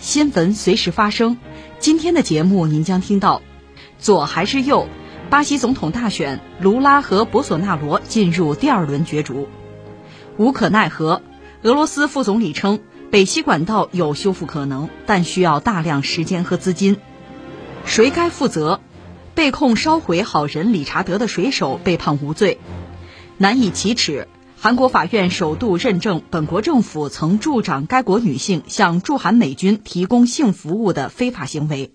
[0.00, 1.38] 新闻随时发生。
[1.80, 3.42] 今天的节目您将听到：
[3.98, 4.88] 左还是右？
[5.28, 9.48] 巴西总统大选，卢拉和博索纳罗进入第二轮角逐。
[10.36, 11.22] 无可奈何，
[11.62, 12.80] 俄罗斯副总理称，
[13.10, 16.96] 北溪管道有修复可能，但需要大量时间和资金。
[17.84, 18.80] 谁该负责？
[19.34, 22.58] 被控烧毁好人理查德的水手被判无罪，
[23.36, 24.28] 难以启齿。
[24.60, 31.94] 韩国法院首度认证本国政府曾助长该国女性向驻韩美军提供性服务的非法行为。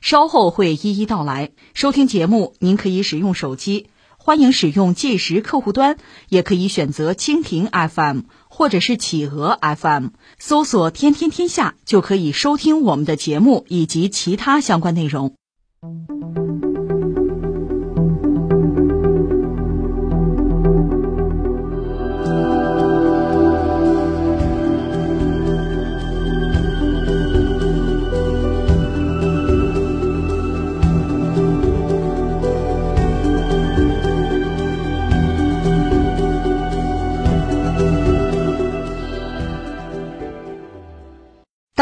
[0.00, 1.50] 稍后会一一道来。
[1.74, 5.98] 收听节目，您可以使用手机，欢迎使用计时客户端，
[6.30, 10.06] 也可以选择蜻蜓 FM 或者是企鹅 FM，
[10.38, 15.34] 搜索“天天天下”就可以收听我们的节目以及其他相关内容。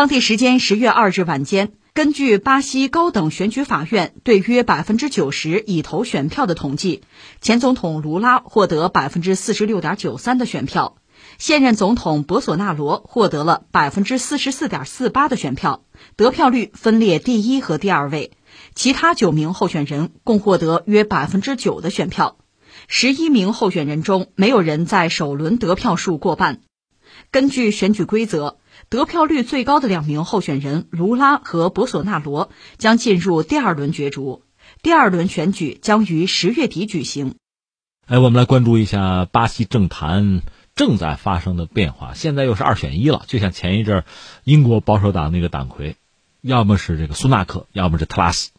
[0.01, 7.03] 当地时间十月二日晚间，根据巴西高等选举法院对约百分之九十已投选票的统计，
[7.43, 10.97] 前总统卢拉获得百分之四十六点九三的选票，
[11.37, 15.85] 现任总统博索纳罗获得了百分之四十四点四八的选票，
[16.17, 18.33] 得票率分列第一和第二位。
[18.75, 22.39] 其他九名候选人共获得约百分之九的选票，
[22.89, 26.63] 十一名候选人中没有人在首轮得票数过半。
[27.31, 28.60] 根据选举规则。
[28.91, 34.43] 得票率最高的两名候选人卢拉和博索纳罗将进入第二轮角逐，
[34.83, 37.37] 第二轮选举将于十月底举行。
[38.07, 40.43] 哎，我们来关注一下巴西政坛
[40.75, 42.15] 正在发生的变化。
[42.15, 44.03] 现在又是二选一了，就像前一阵
[44.43, 45.95] 英国保守党那个党魁，
[46.41, 48.51] 要么是这个苏纳克，要么是特拉斯，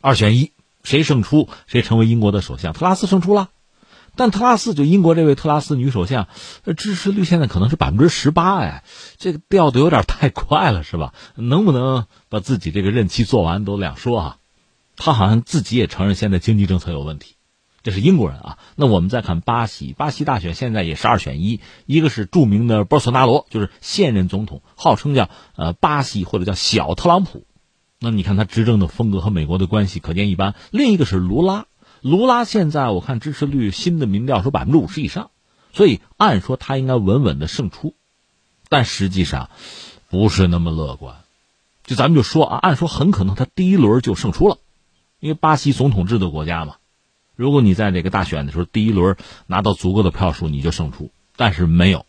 [0.00, 0.52] 二选一，
[0.84, 2.74] 谁胜出谁成为英国的首相。
[2.74, 3.50] 特拉斯胜出了。
[4.16, 6.28] 但特拉斯就英国这位特拉斯女首相，
[6.76, 8.84] 支持率现在可能是百分之十八哎，
[9.16, 11.12] 这个调的有点太快了是吧？
[11.36, 14.36] 能不能把自己这个任期做完都两说啊。
[14.96, 17.34] 他好像自己也承认现在经济政策有问题，
[17.82, 18.58] 这是英国人啊。
[18.76, 27.44] 那我们再看巴西，巴西大选现在也是二选一，一个是著名的波索纳罗，就是现任总统，号称叫呃巴西或者叫小特朗普，
[27.98, 30.54] 那你看他执政的风格和美国的关系可见一斑。
[30.70, 31.66] 另一个是卢拉。
[32.04, 35.30] 卢拉现在我看支持率新的民调说百分之五十以上，
[35.72, 37.94] 所以按说他应该稳稳的胜出，
[38.68, 39.48] 但实际上
[40.10, 41.16] 不是那么乐观。
[41.82, 44.58] 就咱们就说啊，按说很可能他第一轮就胜出了，
[45.18, 46.76] 因为巴西总统制的国家嘛，
[47.36, 49.16] 如果你在这个大选的时候第一轮
[49.46, 51.10] 拿到足够的票数，你就胜出。
[51.36, 52.04] 但是没有，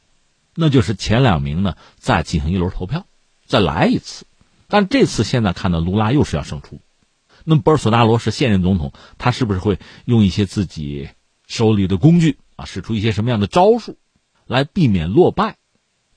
[0.56, 3.06] 那就是前两名呢再进行一轮投票，
[3.45, 4.25] 再来一次。
[4.67, 6.81] 但这次现在看到卢拉又是要胜出。
[7.45, 11.09] 那么，博尔索纳罗是现任总统，他是不是会用一些自己
[11.47, 13.97] 手里的工具啊，使出一些什么样的招数，
[14.47, 15.57] 来避免落败？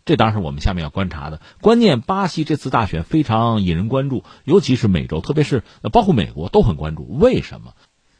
[0.06, 1.42] 这当然是我们下面要观察的。
[1.60, 7.06] 关键，巴西这次大选非常引人关注，尤其是美洲，特别是包括美国都很关注。
[7.06, 7.74] 为什么？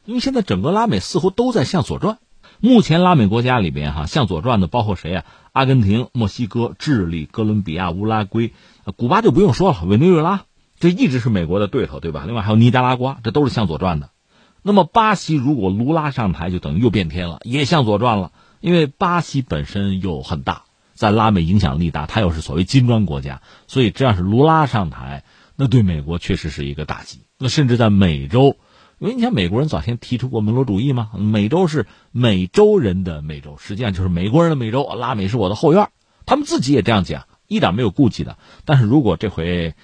[0.05, 2.19] 因为现在整个拉美似乎都在向左转。
[2.61, 5.25] 目前拉美国家里边哈，向左转的包括谁啊？
[5.53, 8.53] 阿根廷、墨西哥、智利、哥伦比亚、乌拉圭、
[8.97, 10.45] 古巴就不用说了，委内瑞拉。
[10.81, 12.25] 这一直是美国的对头，对吧？
[12.27, 14.11] 另外还有尼加拉瓜，这都是向左转的。
[14.63, 18.33] 那么巴西如果卢拉上台，就等于又变天了，也向左转了。
[18.61, 20.65] 因为巴西本身又很大，
[20.95, 25.23] 在拉美影响力大，它又是所谓金砖国家，所以这要是卢拉上台，
[25.55, 27.21] 那对美国确实是一个打击。
[27.39, 28.57] 那甚至在美洲，
[28.99, 35.89] 因为你想美国人早先提出过门罗主义嘛，美洲是美洲人的美洲，实际上就是美国人的美洲，拉美是我的后院，
[36.27, 38.37] 他们自己也这样讲，一点没有顾忌的。
[38.65, 39.75] 但是如果这回，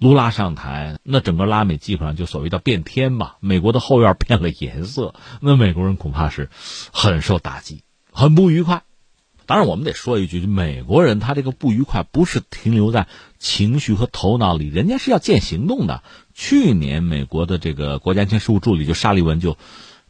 [0.00, 3.36] 卢拉上台，那整个拉美基本上就所谓叫变天吧。
[3.40, 6.48] 美国的后院变了颜色，那美国人恐怕是
[6.90, 8.82] 很受打击，很不愉快。
[9.44, 13.08] 当然，我们得说一句，美国人他这个不愉快不是停留在
[13.38, 16.02] 情绪和头脑里，人家是要见行动的。
[16.32, 19.58] 去年，美国的这个国家安全事务助理就沙利文就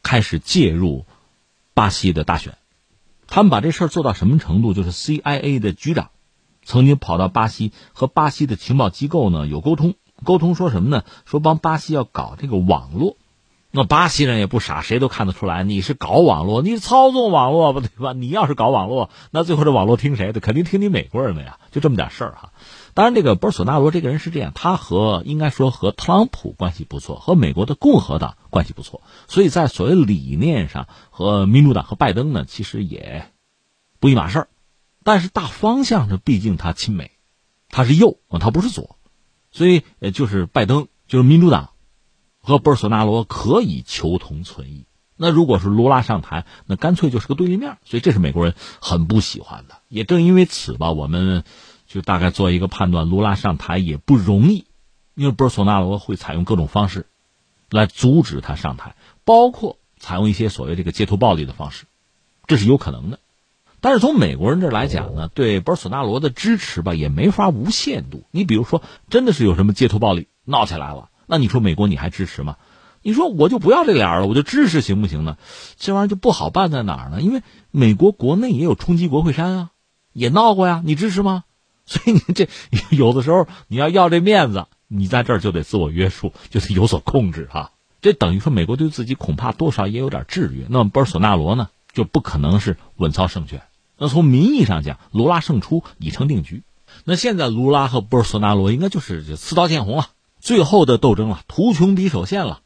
[0.04, 1.04] 开始介入
[1.75, 2.58] 巴西的大选，
[3.26, 4.72] 他们把这事儿做到什么程度？
[4.72, 6.10] 就是 CIA 的局长
[6.65, 11.05] 曾经跑到巴西和巴西的情报机构呢有沟通，沟通说什么呢？
[11.25, 13.17] 说帮巴西要搞这个网络。
[13.73, 18.12] 那巴西人也不傻，谁都看得出来你是搞网络，你操纵网络吧，对吧？
[18.12, 20.41] 你要是搞网络，那最后这网络听谁的？
[20.41, 22.53] 肯定听你美国人的呀，就这么点事儿哈。
[22.95, 33.31] 当然，这个博尔索纳罗这个人是这样，他和应该说和特朗普关系不错，和美国的共和党关系不错，所以在所谓理念上和民主党和拜登呢，其实也
[34.01, 34.49] 不一码事儿。
[35.02, 37.11] 但是大方向上，毕竟他亲美，
[37.69, 38.97] 他是右，他不是左，
[39.50, 41.70] 所以呃，就是拜登就是民主党。
[42.43, 44.87] 和博尔索纳罗可以求同存异。
[45.14, 47.76] 那如果是卢拉上台，那干脆就是个对立面。
[47.85, 49.82] 所以这是美国人很不喜欢的。
[49.88, 51.44] 也正因为此吧，我们
[51.87, 54.64] 就大概做一个判断：卢拉上台也不容易，
[55.14, 57.08] 因为博尔索纳罗会采用各种方式
[57.69, 61.85] 来阻止他上台，包括采用一些所谓这个街头暴力的方式，
[62.47, 63.20] 这是有可能的。
[63.81, 68.25] 但是从美国人这来讲呢，对博尔索纳罗的支持吧，也没法无限度。
[68.31, 71.09] 你比如说，真的是有什么街头暴力闹起来了。
[71.27, 72.56] 那你说美国你还支持吗？
[73.03, 75.38] 你说我就不要这脸了，我就支持行不行呢？
[75.79, 77.23] 这玩意儿就不好办在哪儿呢？
[77.23, 79.71] 因为美国国内也有冲击国会山啊，
[80.12, 81.44] 也闹过呀，你支持吗？
[81.87, 82.49] 所以你这
[82.91, 87.73] 有的时候你要要这面子，你在这儿就得自我约束，就得有所控制哈。
[88.03, 90.67] 这等于说美国对自己恐怕多少也有点制约。
[90.69, 93.62] 那么波尔索纳罗呢，就不可能是稳操胜券。
[94.00, 96.64] 那从名义上讲，卢拉胜出已成定局。
[97.05, 100.06] 那现在卢拉和波尔索纳罗应该就是刺刀见红了。
[100.41, 102.61] 最后的斗争了，图穷匕首现了，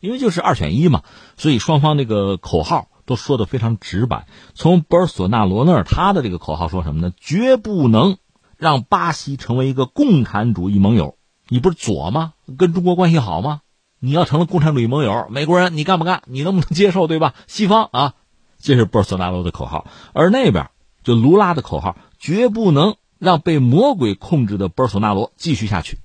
[0.00, 1.04] 因为就是二选一嘛，
[1.36, 4.26] 所以双方那个口号都说的非常直白。
[4.54, 7.12] 从博尔索纳罗那儿，他的这个口号说什么呢？
[7.16, 8.16] 绝不能
[8.56, 11.16] 让巴西成为一个共产主义盟友。
[11.46, 12.32] 你不是左吗？
[12.58, 13.60] 跟中国关系好吗？
[14.00, 16.24] 你要成了共产主义盟友，美国人你干不干？
[16.26, 17.06] 你能不能接受？
[17.06, 17.34] 对吧？
[17.46, 18.14] 西方啊，
[18.58, 19.86] 这是博尔索纳罗的口号。
[20.12, 20.70] 而那边
[21.02, 25.98] 就卢拉的口号，绝不能让被魔鬼控制的博尔索纳罗继续下去。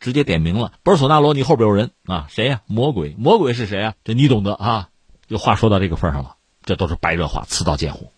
[0.00, 2.26] 直接点名了，博尔索纳罗，你后边有人啊？
[2.28, 2.62] 谁呀？
[2.66, 3.14] 魔鬼？
[3.16, 3.94] 魔鬼是谁啊？
[4.02, 4.88] 这你懂得啊？
[5.28, 6.34] 就话说到这个份上了，
[6.64, 8.10] 这都是白热化，刺刀见红。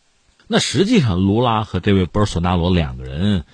[0.47, 3.45] 那实际上，卢拉和这位博尔索纳罗两个人，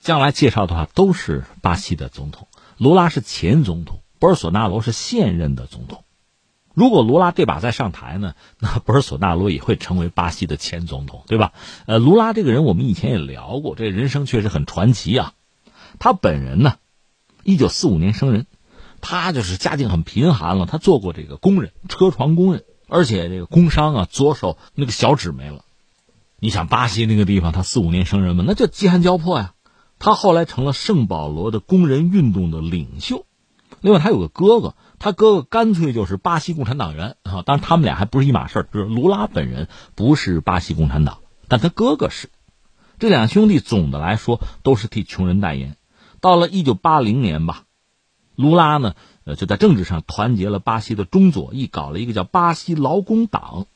[0.00, 2.48] 将来介绍的话，都是巴西的总统。
[2.78, 6.02] 卢拉是前总统，博尔索纳罗是现任的总统。
[6.76, 11.54] 如果卢拉这把再上台呢， 那博尔索纳罗也会成为巴西的前总统，对吧？
[11.86, 15.32] 呃，卢拉这个人，我们以前也聊过，这人生确实很传奇啊。
[15.98, 16.74] 他本人呢？
[17.44, 18.46] 一九四五年生人，
[19.00, 20.66] 他就是家境很贫寒了。
[20.66, 25.64] 他做过这个工人，车床工人，而且这个工伤啊，左手那个小指没了。
[26.38, 29.54] 你想巴西那个地方，他四五年生人嘛，那就饥寒交迫呀。
[29.98, 33.24] 他后来成了圣保罗的工人运动的领袖。
[33.80, 37.42] 另外，他有个哥哥，他哥哥干脆就是巴西共产党员啊。
[37.42, 38.68] 当然，他们俩还不是一码事儿。
[38.72, 42.30] 就是卢拉本人不是巴西共产党，但他哥哥是。
[42.98, 45.76] 这两兄弟总的来说都是替穷人代言。
[46.20, 47.64] 到了一九八零年吧，
[48.34, 48.94] 卢拉呢，
[49.24, 53.66] 呃，就在政治上团结了巴西的中左翼，搞了一个叫巴西劳工党。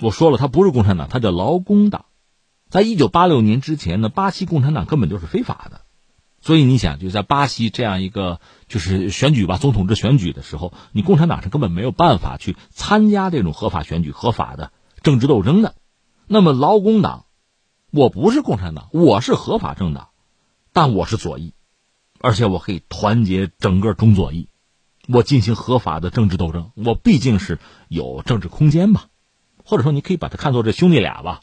[0.00, 2.04] 我说了，他不是共产党，他叫劳工党。
[2.68, 5.80] 在一九八六年之前呢，巴西共产党根本就是非法的。
[6.42, 15.76] 所以你想，就在巴西这样一个就是选举吧，总统制选举的时候，你共产党是根本没有办法去参加这种合法选举、合法的政治斗争的。
[16.26, 17.26] 那么劳工党，
[17.92, 20.08] 我不是共产党，我是合法政党，
[20.72, 21.54] 但我是左翼。
[22.20, 24.48] 而且我可以团结整个中左翼，
[25.08, 26.70] 我进行合法的政治斗争。
[26.74, 29.06] 我毕竟是有政治空间吧，
[29.64, 31.40] 或者说你可以把它看作这兄弟俩吧，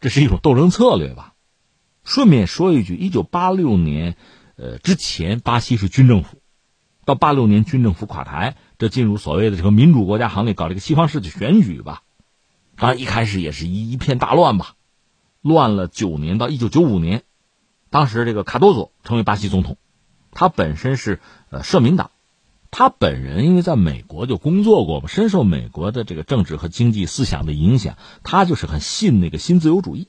[0.00, 1.34] 这是一种斗争策略吧。
[2.04, 4.16] 顺便说一句，一九八六年，
[4.56, 6.40] 呃之前巴西是军政府，
[7.04, 12.02] 到八六年军政府垮台，这进入所谓的这个民主国家行列，搞这个西方式的选举吧。
[12.76, 14.74] 当然一开始也是一一片大乱吧，
[15.40, 17.22] 乱了九年，到一九九五年，
[17.90, 19.76] 当时这个卡多佐成为巴西总统。
[20.32, 21.20] 他本身是
[21.50, 22.10] 呃社民党，
[22.72, 30.08] 他本人因为在美国就工作过嘛，深受美国的这个政治和经济思想的影响，他就是很信那个新自由主义。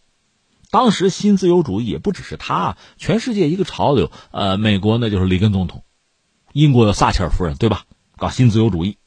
[0.71, 4.11] 当时新自由主义也不只是他，全世界一个潮流。
[4.31, 5.83] 呃，美国呢就是里根总统，
[6.53, 7.85] 英国有撒切尔夫人，对吧？
[8.17, 8.97] 搞新自由主义，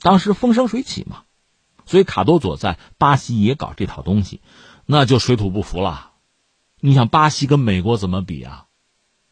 [0.00, 1.22] 当时风生水起嘛。
[1.84, 4.40] 所以卡多佐在巴西也搞这套东西，
[4.86, 6.12] 那就水土不服了。
[6.80, 8.66] 你想巴西跟美国怎么比啊？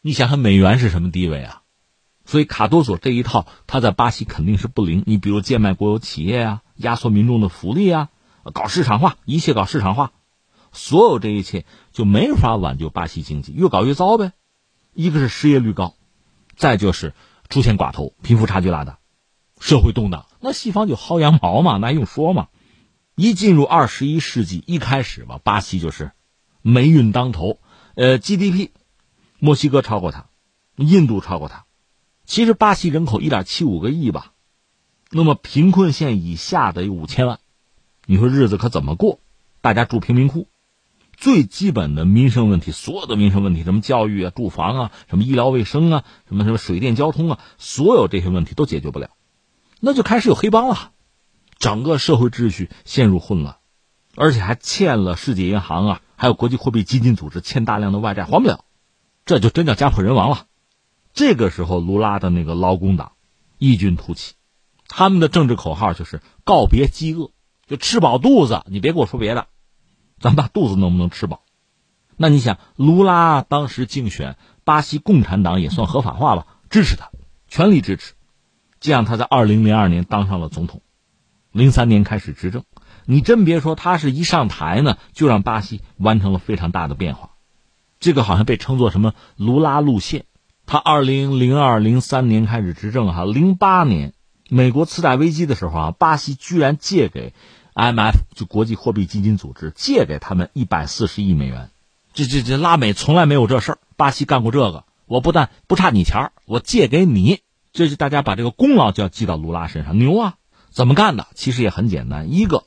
[0.03, 1.63] 你想想美元是什么地位啊？
[2.25, 5.03] 所以卡多佐这一套，他在巴西肯定是不灵。
[5.07, 8.09] 你比如贱卖国有企业啊，压缩民众的福利啊，
[8.53, 10.13] 搞市场化，一切搞市场化，
[10.73, 14.33] 所有这一切就没法挽救巴西经济，越搞越糟呗。
[14.93, 15.95] 一个是失业率高，
[16.57, 17.15] 再就是
[17.49, 18.99] 出现寡头，贫富差距拉大，
[19.59, 22.49] 社会动荡，那西方就薅羊毛嘛，那还用说嘛？
[23.15, 26.13] 一进入二十一世纪，一开始吧，巴西就是
[26.63, 27.61] 霉运当头，
[27.95, 28.71] 呃，GDP。
[29.39, 30.27] 墨西哥超过它，
[30.77, 31.65] 印度超过它。
[32.27, 34.35] 其实巴西人口一点七五个亿吧，
[35.11, 37.41] 那么贫困线以下的有五千万，
[38.07, 39.21] 你说日子可怎么过？
[39.63, 40.49] 大家住贫民窟，
[41.21, 49.11] 最基本的民生问题，所有的民生问题，什么教育啊、住房啊、什么医疗卫生啊、什么什么水电交通啊，所有这些问题都解决不了，
[49.81, 50.93] 那就开始有黑帮了，
[51.59, 53.59] 整个社会秩序陷入混乱。
[54.17, 58.65] 而且还欠了世界银行啊，还有国际货币基金组织欠大量的外债还不了，
[59.27, 60.47] 这就真叫家破人亡了。
[61.13, 63.13] 这个时候，卢拉的那个劳工党
[63.59, 64.35] 异军突起，
[64.89, 67.31] 他们的政治口号就是告别饥饿，
[67.67, 68.63] 就吃饱肚子。
[68.67, 69.47] 你别跟我说别的，
[70.21, 71.43] 咱把肚子能不能吃饱？
[72.17, 77.11] 那你想，卢拉当时竞选巴西共产党也算合法化吧，支持他，
[77.49, 78.13] 全力支持，
[78.79, 80.83] 这样他在二零零二年当上了总统，
[81.51, 82.63] 零三年开始执政。
[83.07, 87.31] 你真别说，他是一上台呢，就让巴西完成了非常大的变化。
[87.99, 90.27] 这个好像被称作什么“卢拉路线”。
[90.67, 94.13] 他二零零二零三年开始执政，哈，零八年
[94.51, 97.33] 美国次贷危机的时候啊，巴西居然借给
[97.75, 101.71] IMF 就国际货币基金组织借给他们一百四十亿美元。
[102.13, 104.85] 这这这拉美从来没有这事儿，巴西干过这个。
[105.07, 107.41] 我不但不差你钱儿，我借给你，
[107.73, 110.37] 这是大家把这个功劳就要记到卢拉身上，牛啊！
[110.71, 111.27] 怎么干的？
[111.35, 112.65] 其实也很简单，一个。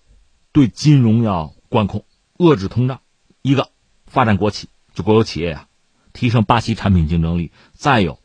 [0.51, 2.05] 对金融要管控，
[2.37, 2.97] 遏制通胀；
[3.41, 3.69] 一个
[4.05, 5.67] 发展国企，就国有企业呀，
[6.13, 8.19] 提升巴西产品竞争力；再有，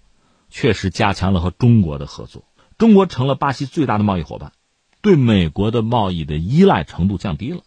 [0.51, 2.45] 确实加强了和中国的合作，
[2.77, 4.53] 中国成了巴西最大的贸易伙伴，
[5.01, 7.61] 对美国的贸易的依赖程度降低了。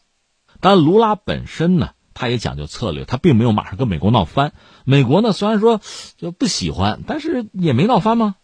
[0.60, 4.54] 但卢拉本身呢，他也讲究策略，他并没有马上跟美国闹翻。
[4.86, 5.82] 美国呢，虽然说
[6.18, 8.36] 就不喜欢，但是也没闹翻吗？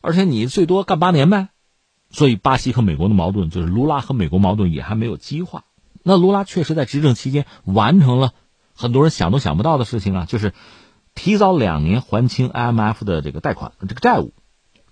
[0.00, 1.48] 而且你最多干八年呗。
[2.10, 5.64] 所以，巴西和美国的矛盾，就是卢拉和美国矛盾也还没有激化。
[6.02, 8.32] 那卢拉确实在执政期间完成了
[8.74, 10.54] 很多人想都想不到的事情啊，就是
[11.14, 14.32] 提早两年还清 IMF 的这个贷款这个债务，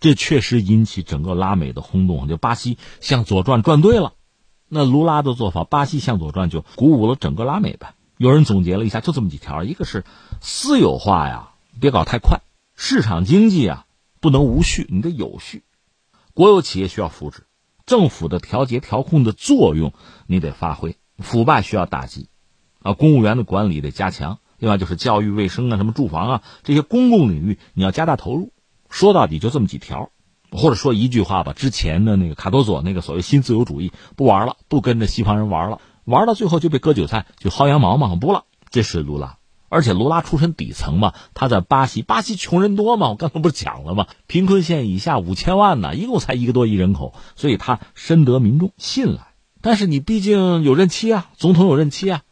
[0.00, 2.28] 这确实引起整个拉美的轰动。
[2.28, 4.12] 就巴西向左转转对了，
[4.68, 7.94] 那卢拉的做法，巴西向左转就鼓舞了整个拉美呗。
[8.16, 10.04] 有人总结了一下，就这么几条：一个是
[10.40, 11.50] 私有化呀，
[11.80, 12.38] 别搞太快；
[12.74, 13.86] 市场经济啊，
[14.20, 15.62] 不能无序，你得有序。
[16.32, 17.44] 国有企业需要扶持，
[17.84, 19.92] 政府的调节调控的作用
[20.26, 22.28] 你得发挥，腐败需要打击，
[22.80, 24.38] 啊，公务员的管理得加强。
[24.58, 28.52] 另外就是教育、卫生啊，什么住房啊这些公共领域你要加大投入。
[28.90, 30.10] 说到底就这么几条，
[30.52, 38.44] 或者说一句话吧，之前的那个卡多佐那个所谓新自由主义不玩了，不跟着西方人玩了，玩到最后就被割韭菜，就薅羊毛嘛，不了。
[38.70, 39.38] 这是卢拉。
[39.68, 44.06] 而且卢拉出身底层嘛，他在巴西，巴西穷人多嘛，我刚才不是讲了吗？
[44.28, 49.34] 贫困线以下五千万呢，一共才一个多亿人口，所以他深得民众信赖。
[49.60, 52.22] 但是你毕竟有任期啊，总统有任期啊，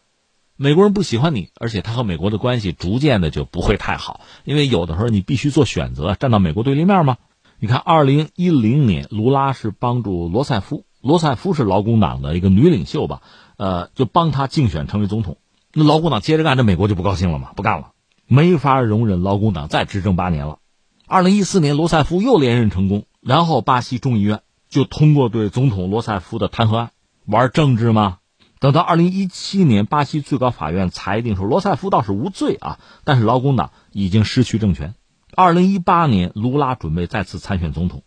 [0.57, 7.17] 美国人不喜欢你，而且他和美国的关系逐渐的就不会太好，因为有的时候你必须做选择，站到美国对立面嘛。
[7.59, 13.23] 你看，二零一零年，卢拉是帮助罗塞夫，罗塞夫是劳工党的一个女领袖吧，
[13.57, 15.39] 呃，就帮他竞选成为总统。
[15.73, 17.53] 那劳工党接着干，这美国就不高兴了嘛？
[17.57, 17.93] 不干了，
[18.27, 20.59] 没法容忍劳工党再执政八年了。
[21.07, 26.91] 二零一四年，罗塞夫又连任成功，然后巴西众议院就通过对总统罗塞夫的弹劾案。
[27.27, 28.19] 玩政治吗？
[28.65, 34.95] 等到二零一七年，巴西最高法院裁定说罗塞夫倒是无罪啊，但是劳工党已经失去政权。
[35.37, 38.05] 二零一八年，卢拉准备再次参选总统，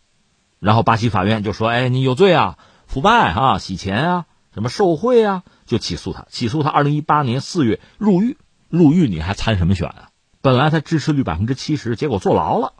[0.58, 6.70] 然后巴西法院就说：“哎，你有罪啊，腐败啊，洗钱啊，什么受贿啊。”就起诉他，起诉他。
[6.70, 8.36] 二零一八年四月入狱，
[8.68, 10.08] 入狱你还参什么选啊？
[10.42, 12.72] 本来他支持率百分之七十，结果坐牢了。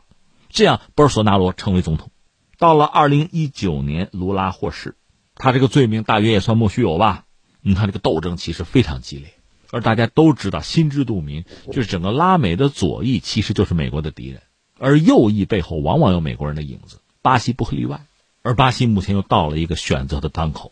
[0.49, 2.11] 这样，波尔索纳罗成为总统。
[2.57, 4.97] 到了二零一九年，卢拉获释，
[5.35, 7.23] 他这个罪名大约也算莫须有吧？
[7.69, 9.31] 你看这个斗争其实非常激烈，
[9.69, 14.41] 而大家都知道，心知肚明，就是整个拉美的左翼其实就是美国的敌人，
[14.79, 18.01] 而右翼背后往往有美国人的影子，巴西不会例外。
[18.41, 20.71] 而巴西目前又到了一个选择的当口，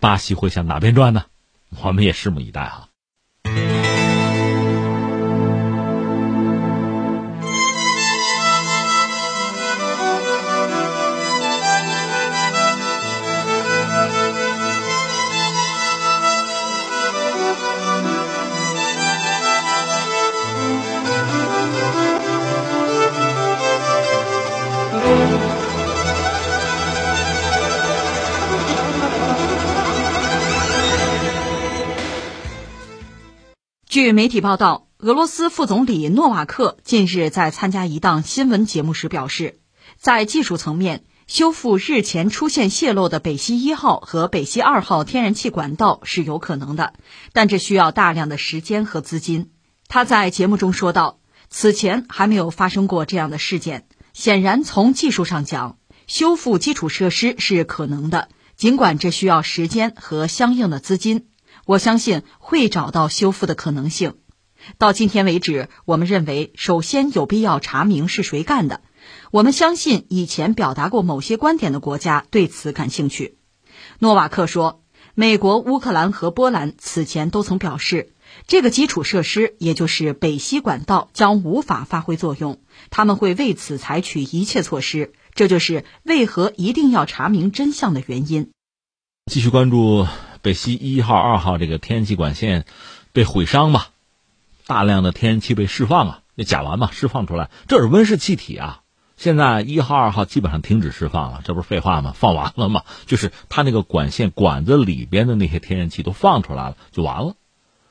[0.00, 1.26] 巴西会向哪边转呢？
[1.82, 2.87] 我们也拭目以待哈。
[33.88, 39.60] 据媒体报道，俄罗斯副总理诺瓦克近日在参加一档新闻节目时表示，
[39.96, 46.92] 在技术层面，修复日前出现泄漏的北溪一号和北溪二号天然气管道是有可能的，
[47.32, 49.52] 但这需要大量的时间和资金。
[49.86, 51.18] 他在节目中说道
[51.48, 53.86] ：“此前还没有发生过这样的事件。
[54.12, 61.28] 显然，从技术上讲，修复基础设施是可能的，尽管这需要时间和相应的资金。
[61.68, 64.14] 我相信会找到修复的可能性。
[64.78, 68.80] 到今天为止，我们认为首先有必要查明是谁干的。
[69.30, 73.36] 我们相信以前表达过某些观点的国家对此感兴趣。
[73.98, 74.82] 诺瓦克说，
[75.14, 78.14] 美国、乌克兰和波兰此前都曾表示。
[78.46, 82.62] 这个基础设施，也就是北溪管道，将无法发挥作用。
[82.88, 85.12] 他们会为此采取一切措施。
[85.34, 88.50] 这就是为何一定要查明真相的原因。
[89.30, 90.06] 继续关注
[90.48, 92.64] 北溪一号、二号这个天然气管线
[93.12, 93.90] 被毁伤吧，
[94.66, 98.80] 大量的天然气被释放啊，那甲烷嘛释放出来，这是温室气体啊。
[99.18, 102.14] 现在一号、二号基本上停止释放了，这不是废话吗？
[102.16, 102.84] 放完了吗？
[103.04, 107.34] 就是它那个管线管子里边的那些天然气都放出来了，就完了。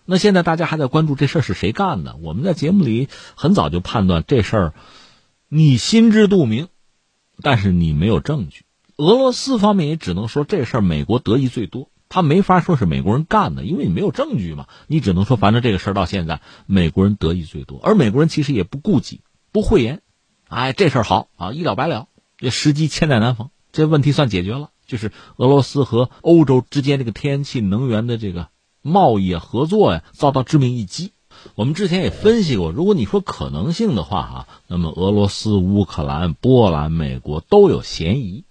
[0.05, 2.15] 那现在大家还在关注这事儿是谁干的？
[2.15, 4.73] 我们在节目里很早就判断这事儿，
[5.47, 6.69] 你心知肚明，
[7.43, 8.63] 但是你没有证据。
[8.95, 14.67] 俄罗斯方面也只能说这事儿美国得益最多，他没法说是美国人干的，因为你没有证据嘛。
[14.87, 19.21] 你只能说反正这个事儿到现在美国人得益最多，而美国人其实也不顾忌、
[19.51, 20.01] 不讳言。
[20.47, 28.49] 哎，这事儿好啊，一了百了，这时机千载难逢，这问题算解决了，就是俄罗斯和欧洲之间这个天然气能源的这个。
[28.83, 31.11] 贸易合作呀，遭到致命一击。
[31.55, 38.45] 我们之前也分析过，如果你说可能性的话，哈，那么俄罗斯、乌克兰、波兰、美国都有嫌疑。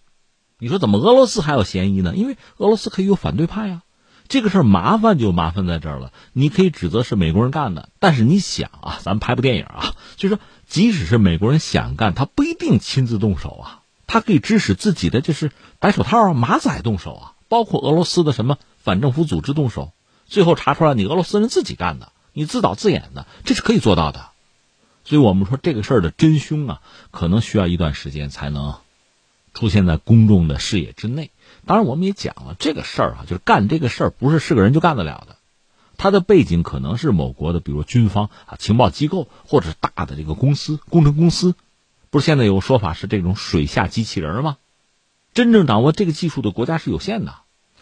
[0.58, 2.14] 你说怎么俄罗斯还有嫌疑呢？
[2.16, 3.82] 因为俄罗斯可以有反对派呀。
[4.28, 6.12] 这个事儿麻烦就麻烦在这儿了。
[6.32, 19.92] 你可以指责是美国人干的，但是你想啊，咱们拍部电影啊，就是说，即使是美国人想干，他不一定亲自动手啊，他可以指使自己的就是白手套啊、马仔动手啊，包括俄罗斯的什么反政府组织动手。
[20.26, 24.30] 最后查出来，你俄罗斯人自己干的，你自导自演的，这是可以做到的。
[25.04, 26.80] 所以我们说这个事儿的真凶啊，
[27.12, 28.74] 可能需要一段时间才能
[29.56, 31.30] 出现在公众的视野之内。
[31.64, 35.36] 当然，我们也讲了，这个事儿啊，就是干这个事儿不是是个人就干得了的，
[35.96, 41.54] 它的背景可能是某国的，比如军方啊、情报机构，或者是大的这个公司、工程公司。
[42.10, 44.58] 不是现在有说法是这种水下机器人吗？
[45.32, 47.34] 真正掌握这个技术的国家是有限的。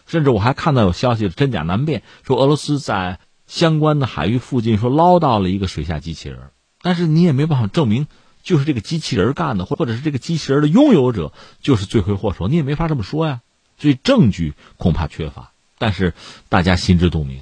[0.07, 8.07] 甚至我还看到有消息真假难辨，说俄罗斯在相关的海域附近说捞到了一个水下机器人，但是你也没办法证明
[8.45, 13.41] 就是这个机器人干的，或或者是这个机器人的拥有者就是罪魁祸首，你也没法这么说呀。
[13.77, 16.13] 所以证据恐怕缺乏，但是
[16.47, 17.41] 大家心知肚明，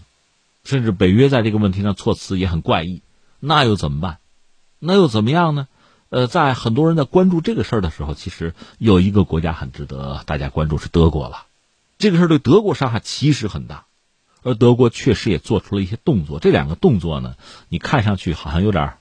[0.63, 3.01] 甚至北约在这个问题上措辞也很怪异，
[3.39, 4.17] 那又怎么办？
[4.79, 5.67] 那又怎么样呢？
[6.09, 11.45] 呃，在很多人在关注这个事儿的时候，其实有一个国家很值得大家关注，是德国了。
[11.97, 13.85] 这个事儿对德国伤害其实很大，
[14.41, 16.39] 而德国确实也做出了一些动作。
[16.39, 17.35] 这两个动作呢，
[17.67, 18.93] 你看上去好像有点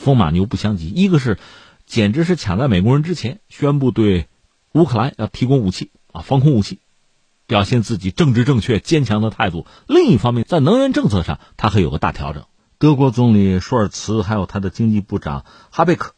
[0.00, 0.88] 风马牛不相及。
[0.88, 1.38] 一个是，
[1.84, 4.28] 简直是抢在美国人之前宣布对
[4.72, 6.78] 乌克兰要提供武器啊，防空武器，
[7.46, 9.66] 表现自己政治正确、坚强的态度。
[9.86, 12.46] 另一方面，在能源政策上，他还有个大调整。
[12.78, 16.14] 德国总理舒尔茨还有他的经济部长哈贝克，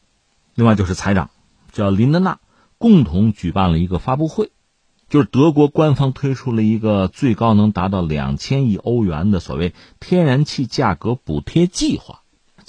[0.55, 1.31] 另外就是财长
[1.73, 2.39] 叫林德纳，
[2.79, 4.53] 共同举办了一个发布会。
[5.09, 12.22] 就是德国官方推出了一个最高能达到两千亿欧元的所谓天然气价格补贴计划。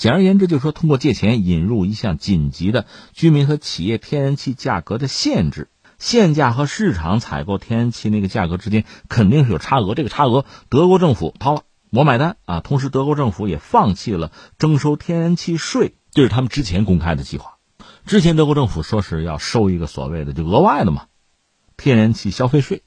[0.03, 12.59] 简而言之，就是说通过借钱引入一项紧急的居民和企业天然气价格的限制，限价和市场采购天然气那个价格之间肯定是有差额，这个差额德国政府掏了，我买单啊。
[12.59, 17.53] 同时，德国政府也放弃了征收天然气税，这是他们之前公开的计划。
[18.05, 21.05] 之前德国政府说是要收一个所谓的就额外的嘛。
[21.77, 22.83] 天然气消费税，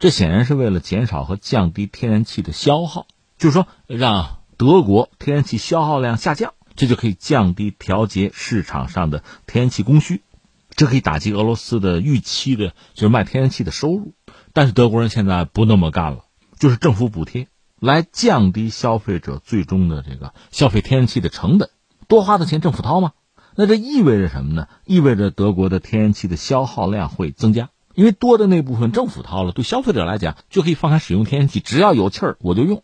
[0.00, 3.06] 这显然是为了减少和降低天然气的消耗，
[3.38, 10.22] 就是说让德国天然气消耗量下降，这就可以降低调节市场上的天然气供需，
[10.70, 14.14] 这可以打击俄罗斯的预期的就是卖天然气的收入。
[14.52, 16.24] 但是德国人现在不那么干了，
[16.58, 17.48] 就是政府补贴
[17.80, 21.70] 来降低消费者最终的这个消费天然气的成本，
[22.08, 23.12] 多花的钱政府掏吗？
[23.54, 24.68] 那这意味着什么呢？
[24.84, 27.70] 意味着德国的天然气的消耗量会增加。
[27.94, 32.82] 因为多的那部分政府掏了，对消费者来讲就可以放开使用天然气，只要有气儿我就用。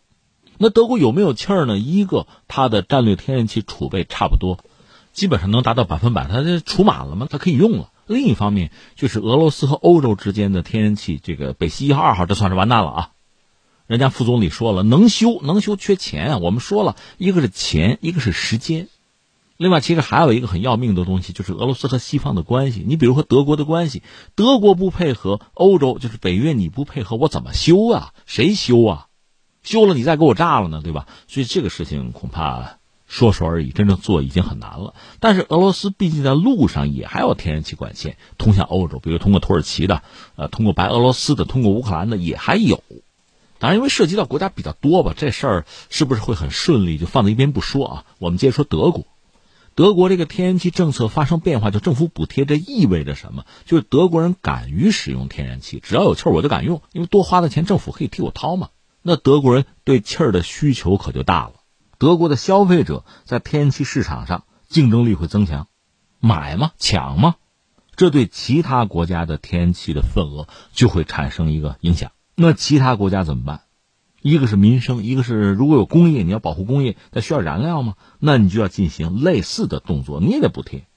[0.63, 1.77] 那德国有没有气儿呢？
[1.77, 4.59] 一个，它的战略天然气储备差不多，
[5.11, 7.27] 基本上能达到百分百，它这储满了吗？
[7.29, 7.89] 它可以用了。
[8.07, 13.09] 另一方面，就是俄罗斯和欧洲之间的天然气，这个北溪一号、二号，这算是完蛋了啊！
[13.87, 16.37] 人家副总理说了，能修能修，缺钱啊。
[16.37, 18.87] 我们说了一个是钱，一个是时间。
[19.57, 22.85] 另外，其实还有一个很要命的东西，就是俄罗斯和西方的关系。
[22.87, 24.01] 你比如和德国的关系，
[24.33, 28.13] 德国不配合，欧洲就是北约你不配合，我怎么修啊？
[28.25, 29.07] 谁修啊？
[29.63, 31.07] 修了你再给我炸了呢，对吧？
[31.27, 34.93] 所以这个事情恐怕说说而已，真正做已经很难了。
[35.19, 40.01] 但是俄罗斯毕竟在路上也还有天然气管线通向欧洲，比如通过土耳其的，
[40.35, 42.83] 呃，通过白俄罗斯的，通过乌克兰的也还有。
[43.59, 48.05] 当然，因为涉及到国家比较多吧，这事儿是不是会很顺利，就放在一边不说啊。
[48.19, 49.05] 我们接着说德国，
[49.75, 53.45] 德国这个天然气政策发生变化，就政府补贴，这意味着什么？
[53.65, 58.69] 就是德国人敢于使用天然气，只要有气儿我就敢用，因为多花的钱政府可以替我掏嘛。
[59.03, 61.53] 那德国人对气儿的需求可就大了。
[61.99, 65.67] 德国的消费者在天然气市场上竞争力会增强，
[66.19, 66.71] 买吗？
[66.77, 67.35] 抢吗？
[67.95, 72.11] 这对其他国家的天然气的份额就会产生一个影响。
[72.35, 73.61] 那其他国家怎么办？
[74.21, 77.95] 一个是民生，一个是如果有工业，你要保护工业，它需要燃料吗？
[78.19, 80.87] 那你就要进行类似的动作，你也得补贴，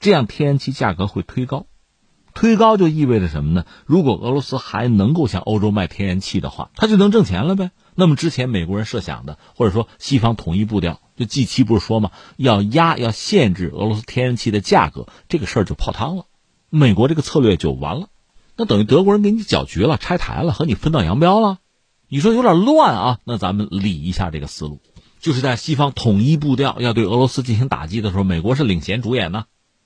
[0.00, 1.66] 这样天然气价格会推高。
[2.40, 3.66] 推高就意味着什么呢？
[3.84, 7.70] 如果俄罗斯还能够向欧洲卖天然气的话，它就能挣钱了呗。
[7.94, 16.24] 那么之前美国人设想的，或者说西方统一步调，就 G 七不是说吗，要压要限制俄罗斯天然气的价格，这个事儿就泡汤了，
[16.70, 18.06] 美国这个策略就完了，
[18.56, 21.58] 那等于德国人给你搅局了，拆台了，和你分道扬镳了。
[22.08, 23.18] 你说有点乱啊？
[23.24, 24.80] 那咱们理一下这个思路，
[25.20, 29.44] 就是在西方统一步调要对俄罗斯进行打击的时候，美国是领衔主演呢，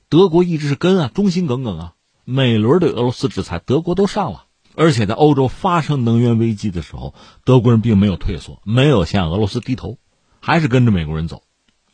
[0.08, 1.92] 德国一直是跟啊，忠心耿耿啊，
[2.24, 4.46] 每轮对俄罗斯制裁，德国都上了。
[4.76, 9.98] 而且在欧洲发生能源危机的时候，德国人并没有退缩，没有向俄罗斯低头，
[10.40, 11.42] 还是跟着美国人走。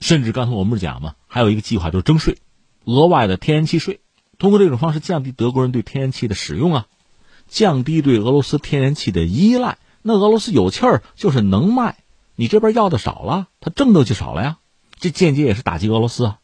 [0.00, 1.14] 甚至刚才我们不是讲吗？
[1.26, 2.38] 还有一个计划就是征税，
[2.84, 4.00] 额外的天然气税，
[4.38, 6.86] 通过这种方式降低德国人对天然气的使用啊，
[7.48, 9.76] 降低对俄罗斯天然气的依赖。
[10.00, 11.98] 那俄罗斯有气儿就是能卖，
[12.34, 14.58] 你这边要的少了，他挣的就少了呀。
[14.98, 16.38] 这间接也是打击俄罗斯啊，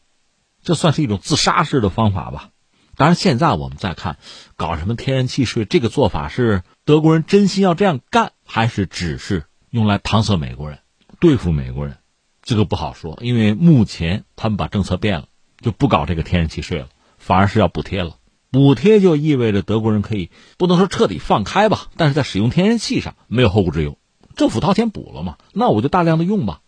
[0.61, 2.49] 这算是一种自杀式的方法吧。
[2.97, 4.17] 当然，现在我们再看，
[4.55, 10.79] 搞什么天然气税，这个做法是德国人真心要这样干，还是只是用来搪塞美国人、
[11.19, 11.97] 对付美国人？
[12.41, 15.27] 这个不好说，因为目前他们把政策变了，
[15.61, 18.15] 就不搞这个天然气税了，反而是要补贴了。
[18.49, 23.99] 补贴就意味着德国人可以不能说彻底放开吧，但是在使用天然气上没有后顾之忧，
[24.35, 26.61] 政府掏钱补了嘛，那我就大量的用吧。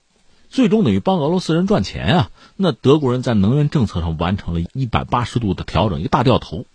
[0.49, 2.31] 最终等于帮俄罗斯人赚钱啊！
[2.55, 6.65] 那德国人在能源政策上完成了一百八十度的调整，一个大掉头，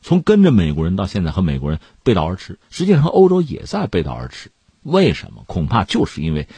[0.00, 2.58] 从跟着美国人到现在和美国人背道而驰。
[2.70, 4.50] 实际上，欧洲也在背道而驰。
[4.82, 5.44] 为什么？
[5.46, 6.48] 恐怕就是因为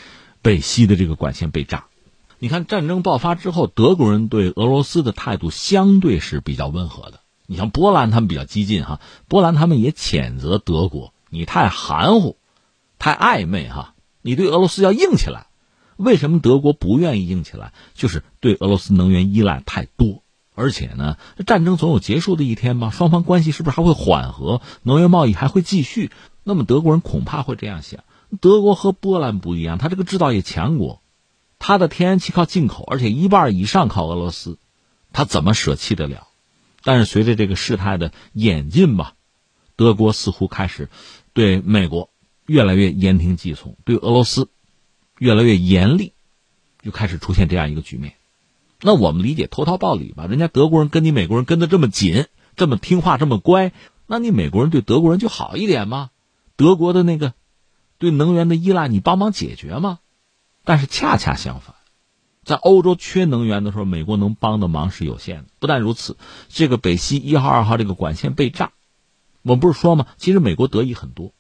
[0.43, 1.87] 北溪的这个管线被炸。
[2.39, 7.21] 你看，战争爆发之后，德国人对俄罗斯的态度相对是比较温和的。
[7.47, 12.37] 你像波兰，他们比较激进哈，波兰他们也谴责德国，你太含糊，
[12.99, 15.49] 太暧昧哈，你对俄罗斯要硬起来。
[15.97, 17.73] 为什么德国不愿意硬起来？
[17.95, 20.23] 就是对俄罗斯能源依赖太多，
[20.55, 22.91] 而且呢，战争总有结束的一天吧？
[22.91, 24.61] 双方关系是不是还会缓和？
[24.83, 26.11] 能源贸易还会继续？
[26.43, 28.05] 那么德国人恐怕会这样想：
[28.41, 31.01] 德国和波兰不一样，它这个制造业强国，
[31.59, 34.59] 它的天然气靠进口，而且一半以上靠俄罗斯，
[35.13, 36.27] 它怎么舍弃得了？
[36.83, 39.15] 但是随着这个事态的演进吧，
[39.77, 40.91] 德国似乎开始
[41.33, 42.11] 对美国
[42.47, 44.49] 越来越言听计从，对俄罗斯。
[45.19, 46.13] 越来越严厉，
[46.83, 48.15] 就开始出现这样一个局面。
[48.81, 53.73] 那我们理解投桃报李吧，人家德国人跟你美国人跟的这么紧，这么听话，这么乖，
[54.07, 56.11] 那你美国人对德国人就好一点吗？
[56.57, 57.33] 德国的那个
[57.99, 60.01] 对能源的依赖，你帮忙解决吗？
[60.65, 61.75] 但是恰恰相反，
[62.45, 65.45] 在欧洲缺能源的时候，美国能帮的忙是有限的。
[65.61, 66.17] 不但如此，
[66.49, 68.73] 这个北溪一号、二号这个管线被炸，
[69.43, 70.07] 我们不是说吗？
[70.19, 71.33] 其实美国得益很多，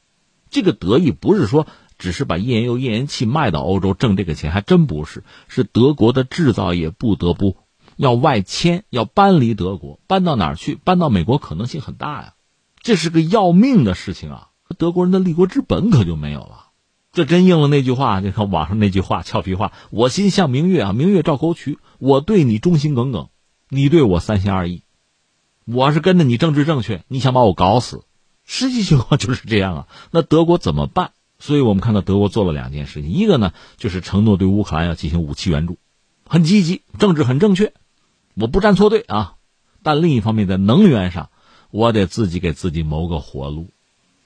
[0.48, 1.66] 这个得益不是说。
[1.98, 5.24] 只是把页岩油、页岩气卖到欧洲挣这个钱，还真不是。
[5.48, 7.57] 是德国的制造业不得不
[7.96, 10.74] 要外迁，要搬离德国，搬到哪儿去？
[10.74, 12.35] 搬到美国可能性很大呀，
[12.83, 14.48] 这是个要命的事情啊！
[14.78, 16.70] 德国人的立国之本可就没有了。
[17.12, 23.28] 这真应了那句话，你看网上那句话俏皮话：“我心向明月啊，明月照沟渠。”我对你忠心耿耿，
[23.68, 24.83] 你对我三心二意。
[25.64, 28.04] 我是跟着你政治正确，你想把我搞死。
[28.44, 29.88] 实际情况就是这样啊。
[30.11, 31.12] 那德国怎么办？
[31.44, 35.76] 所以我们看到德国做了两件事情，一个呢就是承诺对乌克兰要进行武器援助，
[36.26, 37.74] 很积极，政治很正确，
[38.35, 39.35] 我不站错队啊。
[39.83, 41.28] 但另一方面，在能源上，
[41.70, 43.68] 我得自己给自己谋个活路，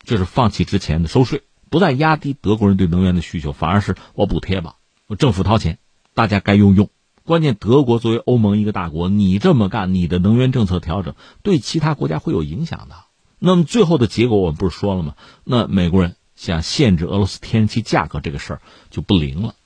[0.04, 4.76] 就是放弃之前的收税，不再压低德国人对能源的需求，反而是我补贴吧，
[5.09, 5.81] 我政府掏钱，
[6.14, 6.88] 大家该用用。
[7.24, 12.94] 关键德国作为欧盟一个大国，你这么干，你的能源政策调整对其他国家会有影响的。
[13.40, 15.16] 那么最后的结果我们不是说了吗？
[15.42, 16.14] 那美国人。
[16.38, 19.57] 想限制俄罗斯天然气价格这个事儿就不灵了，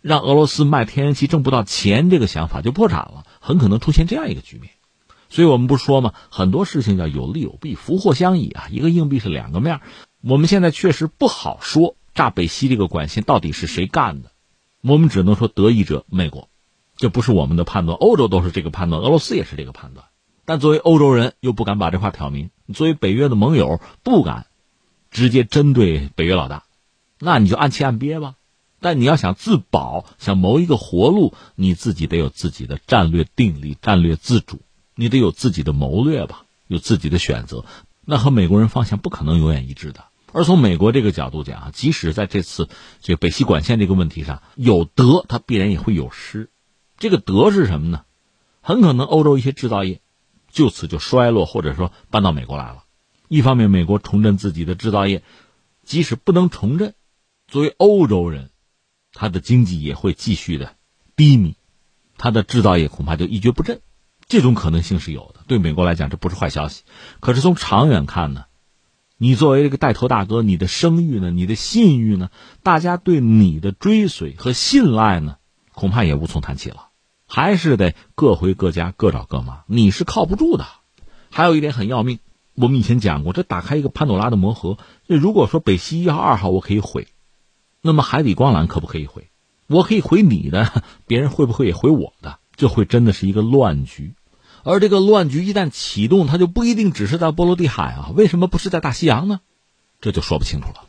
[0.00, 4.72] 让俄罗斯卖天然气挣不到钱这个想法就破产了，很可能出现这样一个局面。
[5.28, 6.14] 所以我们不说吗？
[6.28, 9.80] 很多事情叫有利有弊，福祸相倚啊，一个硬币是两个面。
[10.20, 14.32] 我们现在确实不好说炸北溪这个管线到底是谁干的，
[14.82, 16.48] 我们只能说得益者美国，
[16.96, 20.06] 这不是我们的判断，欧洲都是这个判断，俄罗斯也是这个判断。
[20.44, 24.47] 但作为欧洲人，又不敢把这话挑明；作为北约的盟友，不敢
[25.10, 26.64] 直接针对北约老大，
[27.18, 28.34] 那你就按期按憋吧。
[28.80, 34.60] 但你要想自保，想谋一个活路，你自己得有自己的战略定力、战略自主，
[34.94, 37.64] 你得有自己的谋略吧，有自己的选择。
[38.04, 40.04] 那和美国人方向不可能永远一致的。
[40.32, 42.68] 而从美国这个角度讲，即使在这次
[43.00, 46.50] 这北溪管线这个问题上有得，它必然也会有失。
[46.98, 48.02] 这个得是什么呢？
[48.60, 50.00] 很可能欧洲一些制造业
[50.52, 52.84] 就此就衰落，或者说搬到美国来了。
[53.28, 55.22] 一方面，美国重振自己的制造业，
[55.84, 56.94] 即使不能重振，
[57.46, 58.50] 作为欧洲人，
[59.12, 60.74] 他的经济也会继续的
[61.14, 61.56] 低迷，
[62.16, 63.80] 他的制造业恐怕就一蹶不振。
[64.26, 65.40] 这种可能性是有的。
[65.46, 66.82] 对美国来讲，这不是坏消息。
[67.20, 68.44] 可是从长远看呢？
[69.16, 71.30] 你作为这个带头大哥，你的声誉呢？
[71.30, 72.30] 你的信誉呢？
[72.62, 75.38] 大家对你的追随和信赖呢？
[75.72, 76.88] 恐怕也无从谈起了，
[77.26, 79.64] 还是得各回各家，各找各妈。
[79.66, 80.66] 你是靠不住的。
[81.30, 82.18] 还有一点很要命，
[82.60, 84.78] 我们以前讲过，这打开一个潘多拉的魔盒。
[85.06, 87.06] 这如果说北溪一号、二号我可以毁，
[87.80, 89.28] 那么海底光缆可不可以毁？
[89.68, 92.40] 我可以毁你的，别人会不会也毁我的？
[92.56, 94.14] 这会真的是一个乱局。
[94.64, 99.40] 而这个乱局一旦启动，它就不一定只是在波罗的海啊，为什么不是在大西洋呢？
[100.00, 100.87] 这就说不清楚了。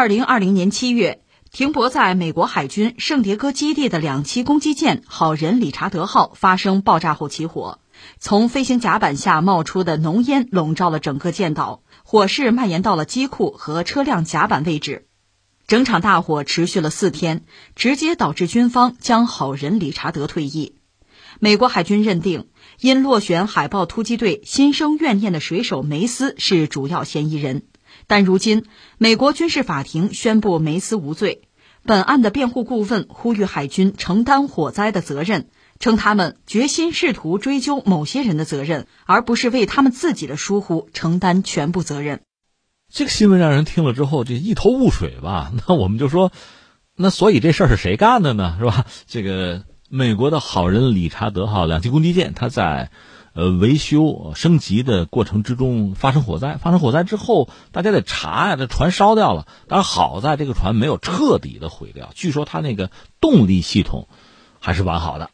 [0.00, 1.20] 二零二零年七月，
[1.52, 7.80] 停泊在美国海军圣迭戈基地的两栖攻击舰“好人理查德号”发生爆炸后起火，
[8.18, 15.06] 从飞行甲板下冒出的浓烟笼罩了整个舰岛，火势蔓延到了机库和车辆甲板位置。
[15.66, 17.44] 整场大火持续了四天，
[17.76, 20.76] 直接导致军方将“好人理查德”退役。
[21.40, 22.48] 美国海军认定，
[22.80, 27.64] 因落选海豹突击队心生怨念的水手梅斯是主要嫌疑人。
[28.10, 28.64] 但如今，
[28.98, 31.42] 美国军事法庭宣布梅斯无罪。
[31.84, 35.46] 本案的辩护顾问呼吁海军承担火灾的责任，
[35.78, 42.22] 称他们决心试图追究某些人的责任，而不是为他们自己的疏忽承担全部责任。
[42.92, 45.52] 这个新闻让人听了之后，这一头雾水吧？
[45.68, 46.32] 那我们就说，
[46.96, 48.56] 那所以这事儿是谁干的呢？
[48.58, 48.86] 是吧？
[49.06, 52.90] 这个美国的好人理查德号两栖攻击舰，它在。
[53.32, 59.46] 呃，维修升级的过程之中发生火灾，发生火灾之后，大家得查呀，这船烧掉了。
[59.68, 62.90] 当然，好在这个船没有彻底的毁掉，据说它那个
[63.20, 64.08] 动力系统
[64.58, 65.30] 还是完好的。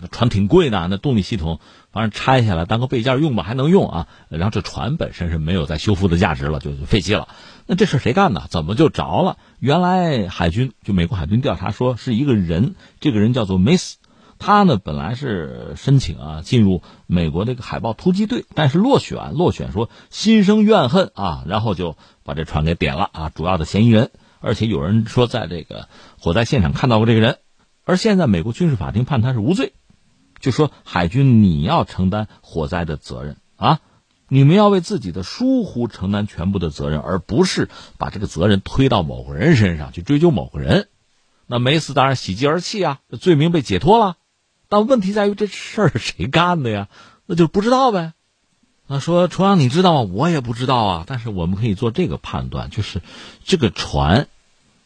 [0.00, 1.58] 那船挺贵的，那动力系统
[1.90, 4.06] 反正拆下来当个备件用吧，还能用啊。
[4.28, 7.28] 然后这船本身是没有再修复的价值了，就废弃了。
[7.66, 8.44] 那这事谁干的？
[8.48, 9.38] 怎么就着了？
[9.58, 13.96] 原来海军就美国海军调查说是一个人，这个人叫做梅斯。
[14.38, 23.30] 他呢，本来是申请啊进入美国这个海豹突击队，但是落选，落选说心生怨恨啊，然后就把这船给点了啊。
[23.34, 27.38] 主要的嫌疑人，而且有人说在这个火灾现场看到过这个人，
[27.84, 29.72] 而现在美国军事法庭判他是无罪，
[30.40, 33.80] 就说海军你要承担火灾的责任啊，
[34.28, 40.88] 你们要为自己的疏忽承担全部的责任，而不是把这个责任推到某个人身上去追究某个人。
[41.50, 44.16] 那梅斯当然喜极而泣啊，罪名被解脱了。
[44.68, 46.88] 但问题在于这事儿是谁干的呀？
[47.26, 48.12] 那就不知道呗。
[48.86, 50.10] 那说重阳你知道吗？
[50.12, 51.04] 我也不知道啊。
[51.06, 53.02] 但是我们可以做这个判断，就是
[53.44, 54.28] 这个船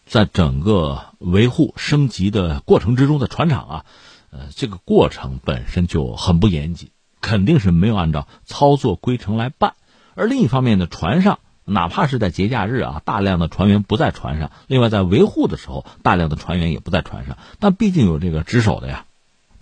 [0.07, 3.85] 在整个维护升级的过程之中的船厂啊，
[4.31, 6.91] 呃，这个过程本身就很不严谨，
[7.21, 9.75] 肯定是没有按照操作规程来办。
[10.15, 19.07] 而另一方面呢，船上哪怕是在节假日啊，大量的船员不在船上，另外在维护的时候，大量的船员也不在船上，但毕竟有这个值守的呀。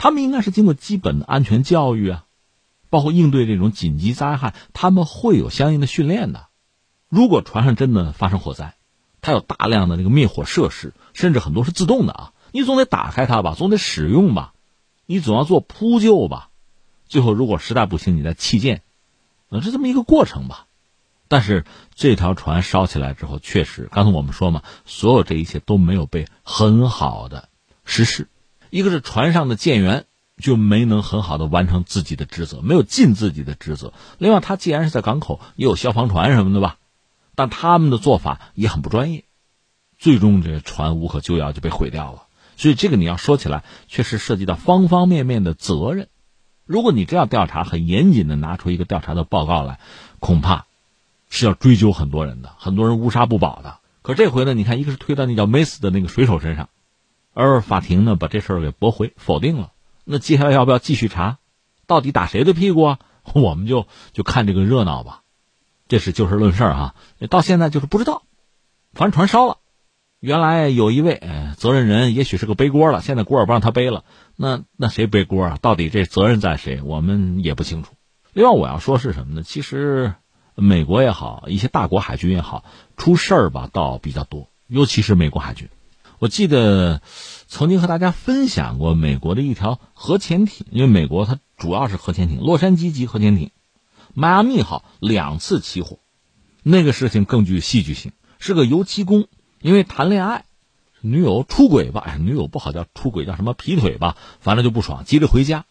[0.00, 2.24] 他们应该是经过基本的安全教育啊，
[2.88, 6.46] 包括应对这种紧急灾害，他们会有相应的训练的。
[7.10, 8.76] 如果船上真的发生火灾，
[9.20, 14.54] 它有大量的这个灭火设施，甚至很多是自动的啊，你总得打开它吧，总得使用吧，
[15.04, 16.48] 你总要做扑救吧。
[17.06, 18.80] 最后如果实在不行，你再弃舰，
[19.50, 20.66] 那是这么一个过程吧。
[21.28, 27.50] 但是这条船烧起来之后，确实，刚才我们说嘛，所有这一切都没有被很好的
[27.84, 28.28] 实施。
[28.70, 30.06] 一个是船上的舰员
[30.36, 33.92] 就没能很好的完成自己的职责，没有尽自己的职责。
[34.18, 36.78] 另外，他既然是在港口，也有消防船什么的吧，
[37.34, 39.24] 但他们的做法也很不专业，
[39.98, 42.22] 最终这船无可救药就被毁掉了。
[42.56, 46.08] 所以这个你要说起来，确实涉及到方方面面的责任。
[46.64, 49.80] 如果你这样调查，很严谨的拿出一个调查的报告来，
[50.20, 50.66] 恐怕
[51.28, 53.78] 是要追究很多人的，很多人乌纱不保的。
[54.02, 56.68] 可这回呢，你看，一个是推到那叫梅斯的那个水手身上，
[57.40, 59.72] 而法庭呢把这事儿给驳回否定了。
[60.04, 61.38] 那接下来要不要继续查？
[61.86, 62.98] 到底打谁的屁股啊？
[63.34, 65.22] 我们就就看这个热闹吧。
[65.88, 66.94] 这是就事论事啊。
[67.28, 68.22] 到现在就是不知道，
[68.92, 69.58] 反正船烧了。
[70.20, 71.22] 原来有一位
[71.56, 74.04] 责任人，也许是个背锅了，现在锅也不让他背了。
[74.36, 75.58] 那那谁背锅啊？
[75.60, 76.82] 到底这责任在谁？
[76.82, 77.94] 我们也不清楚。
[78.32, 79.42] 另外我要说是什么呢？
[79.42, 80.14] 其实
[80.54, 82.64] 美国也好，一些大国海军也好，
[82.96, 85.68] 出事儿吧倒比较多，尤其是美国海军。
[86.20, 87.00] 我记得
[87.48, 93.52] 曾经和大家分享过美国的一条核潜艇，因为美国它主要是核潜艇，洛杉矶级核潜艇，
[94.12, 95.98] 迈阿密号两次起火，
[96.62, 99.28] 那个事情更具戏剧性，是个油漆工。
[99.62, 100.44] 因为谈恋爱，
[101.00, 102.02] 女友出轨吧？
[102.04, 104.18] 哎，女友不好叫出轨，叫什么劈腿吧？
[104.40, 105.64] 反正就不爽，急着回家，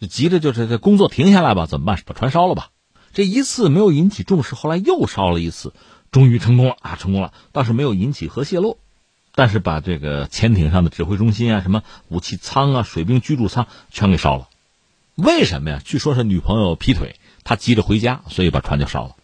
[0.00, 1.66] 就急着就是这工作停下来吧？
[1.66, 2.02] 怎么办？
[2.04, 2.70] 把船烧了吧？
[3.12, 5.72] 这一次没有引起重视，后来又烧了一次，
[6.10, 6.96] 终于成功了啊！
[6.96, 8.78] 成功了，倒是没有引起核泄漏，
[9.38, 14.48] 但是把这个潜艇上的指挥中心啊、什么武器舱啊、水兵居住舱全给烧了。
[15.14, 15.80] 为什么呀？
[15.84, 19.14] 据说是女朋友劈腿，他急着回家，所以把船就烧了。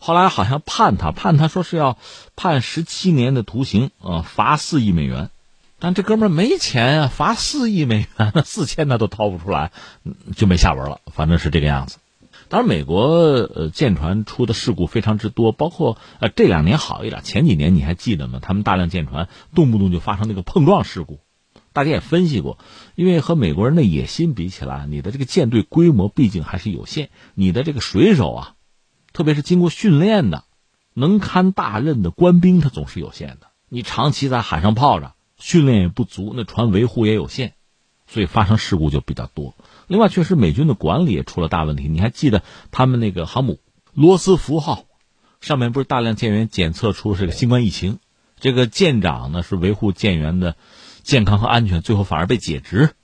[0.00, 1.96] 后来好像判他，判他说是要
[2.34, 5.30] 判十七年的徒刑，呃，罚四亿美元。
[5.78, 9.70] 但这哥们没钱啊，罚四亿美元，那 四千他都掏不出来，
[10.34, 11.00] 就没下文了。
[11.14, 11.98] 反正是这个样子。
[12.52, 18.40] 当然，美国呃舰船出的事故非常之多，包括呃这两年好一点，前几年你还记得吗？
[18.42, 21.20] 他们大量舰船动不动就发生那个碰撞事故。
[21.72, 22.58] 大家也分析过，
[22.94, 28.54] 因为和美国人的野心比起来，你的这个舰队规模毕竟还是有限，你的这个水手啊。
[29.14, 30.44] 特别是经过训练的、
[30.92, 33.46] 能堪大任的官兵，他总是有限的。
[33.70, 37.54] 你长期在海上泡着，训练也不足，那船维护也有限，
[38.06, 39.54] 所以发生事故就比较多。
[39.92, 41.86] 另外，确实美军的管理也出了大问题。
[41.86, 43.60] 你还记得他们那个航母
[43.92, 44.86] “罗斯福号”
[45.42, 47.98] 上面不是大量舰员检测出这个新冠疫情？
[48.40, 50.56] 这个舰长呢是维护舰员的
[51.02, 52.94] 健康和安全，最后反而被解职。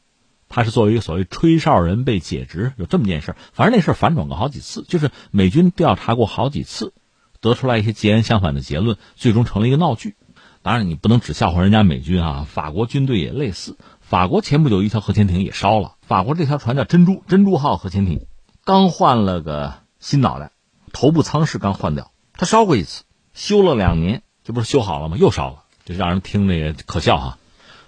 [0.49, 6.95] 他是作为一个所谓吹哨人被解职，有这么件事反正那事儿反转过好几次，就是美军调查过好几次，
[7.43, 10.15] 得出来一些截然相反的结论，最终成了一个闹剧。
[10.63, 13.77] 当然，你不能只笑话人家美军啊，法国军队也类似。
[14.09, 18.25] 法国前不久一条核潜艇也烧了，法国这条船叫珍珠珍珠号核潜艇，
[18.65, 20.51] 刚换了个新脑袋，
[20.95, 25.19] 头部舱室刚换掉，它烧过一次，修了两年，这不是修好了吗？
[25.19, 27.39] 又烧了，这让人听着也可笑哈。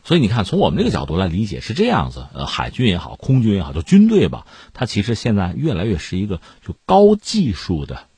[0.04, 2.26] 所以你看，从我们这个角度来理解是这样子。
[2.35, 8.09] 呃，海军也好，空军也好，就军队吧，它其实现在越来越是一个就高技术的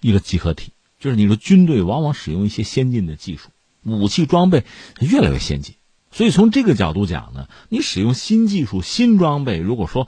[0.00, 0.72] 一个集合体。
[0.98, 3.50] 就是你说军队往往使用一些先进的技术，
[3.84, 4.64] 武器装备
[5.00, 5.74] 越来越先进。
[6.12, 10.06] 所以从这个角度讲呢，你使用新技术、新装备，如果说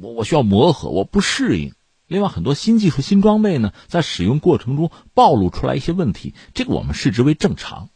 [0.00, 1.72] 我我需要磨合，我不适应。
[2.06, 7.90] 另外，很多新技术、新装备呢，在使用过程中暴露出来一些问题，这个我们视之为正常。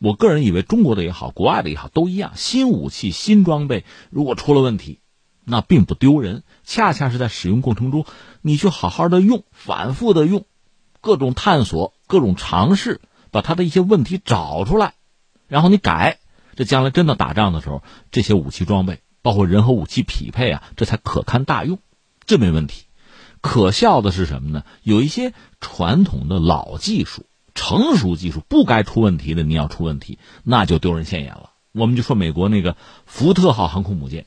[0.00, 2.32] 我个人以为，中国的也好，国外的也好，都一样。
[2.34, 5.00] 新武器、新装备如果出了问题，
[5.44, 8.04] 那并不丢人，恰恰是在使用过程中，
[8.42, 10.44] 你去好好的用，反复的用，
[11.00, 14.94] 各种探索、各种尝试，把它的一些问题找出来，
[15.46, 16.18] 然后你改，
[16.56, 21.78] 这将来真的打仗的时候，这些武器装备，包括人和武器匹配啊，这才可堪大用，
[22.26, 22.86] 这没问题。
[23.40, 24.64] 可笑的是什么呢？
[24.82, 27.26] 有一些传统的老技术。
[27.58, 31.52] 成熟技术不该出问题的，你要出问题，那就丢人现眼了。
[31.72, 34.26] 我们就说美国那个福特号航空母舰，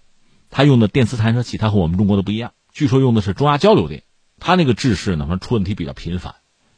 [0.50, 4.02] 它用的电磁弹射器，它和我们中国的不一样，据说用的是中压交流电，
[4.40, 6.34] 它那个制式呢，出问题比较频繁。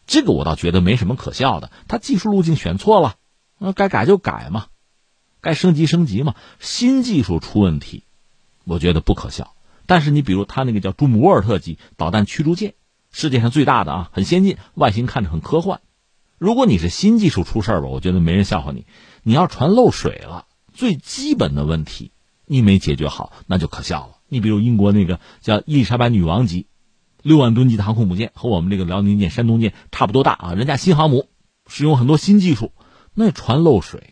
[0.05, 3.15] 这个我倒觉得没什么可笑的，它技术路径选错了，
[3.57, 4.65] 那该改就改嘛，
[5.41, 6.35] 该升级升级嘛。
[6.59, 8.03] 新技术出问题，
[8.63, 9.53] 我觉得不可笑。
[9.85, 12.75] 但是你比如他那个叫朱姆沃尔特级导弹驱逐舰，
[13.11, 15.81] 世界上最大的啊，很先进，外形看着很科幻。
[16.37, 18.85] 如果你是新技术出事儿吧，我觉得没人笑话你。
[19.23, 22.11] 你要船漏水了，最基本的问题
[22.45, 24.13] 你没解决好，那就可笑了。
[24.27, 26.67] 你比如英国那个叫伊丽莎白女王级
[27.21, 30.53] 六万吨级的航空母舰，和我们这个辽宁舰、山东舰差不多大啊。
[30.53, 31.27] 人家新航母
[31.67, 32.71] 使用很多新技术，
[33.13, 34.10] 那船漏水，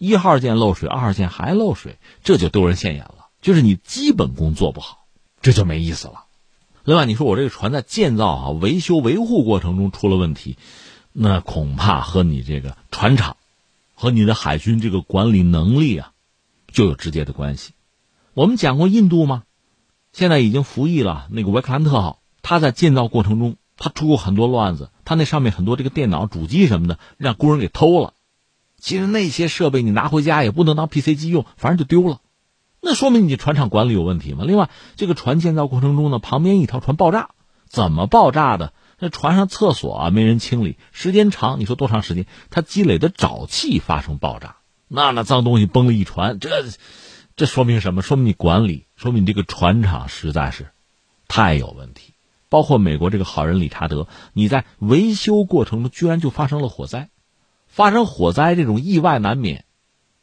[0.00, 3.26] 一号舰漏水，二号舰还漏水，这就丢人现眼了。
[3.42, 5.04] 就是你基本功做不好，
[5.42, 6.24] 这就没意思了。
[6.84, 10.56] 另外，你说我这个船在建造啊、维修、维护过程中出了问题。
[11.12, 13.36] 那恐怕和你这个船厂，
[13.94, 16.12] 和你的海军这个管理能力啊，
[16.72, 17.74] 就有直接的关系。
[18.32, 19.42] 我们讲过印度吗？
[20.14, 21.26] 现在已经服役了。
[21.30, 24.90] 那个维克兰特号，他在建造过程中，他出过很多乱子。
[25.04, 28.14] 他那上面很多这个电脑主机什么的，让工人给偷了。
[28.80, 32.20] 其实那些设备你拿回家也不能当 PC 机用，反正就丢了。
[32.80, 34.44] 那说明你船厂管理有问题嘛？
[34.44, 37.30] 另外，这个船建造过程中呢，旁边一条船爆炸，
[37.68, 38.72] 怎么爆炸的？
[38.98, 42.26] 那船上厕所啊没人清理，时间长，你说多长时间？
[42.50, 44.56] 它积累的沼气发生爆炸，
[44.88, 46.64] 那那脏东西崩了一船，这。
[47.36, 48.02] 这说明什么？
[48.02, 50.72] 说明你管理，说明你这个船厂实在是
[51.26, 52.12] 太有问题。
[52.50, 57.08] 包括美国这个好人理查德，你在维修过程中居然就发生了火灾，
[57.70, 59.64] 发生火灾这种意外难免。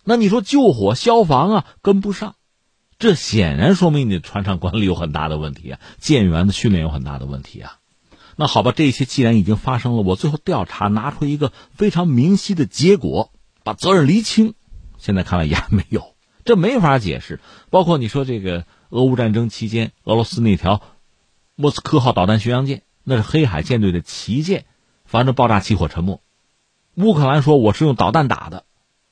[0.03, 2.35] 那你说救火消防啊跟不上，
[2.99, 7.79] 这显然说明你的船厂管理有很大的问题啊，舰员的训练有很大的问题啊。
[8.35, 13.31] 那好吧，这些既然已经发生了，我最后调查拿出一个非常明晰的结果，
[13.63, 14.53] 把责任厘清。
[14.99, 16.15] 现在看来也没有。
[16.45, 17.39] 这没法解释，
[17.69, 20.81] 包括你说这个俄乌战争期间，俄罗斯那条
[21.55, 24.65] 莫斯科号导弹巡洋舰，那是黑海舰队的旗舰，
[25.03, 26.21] 反正爆炸起火沉没。
[26.97, 28.63] 乌克兰说我是用导弹打的，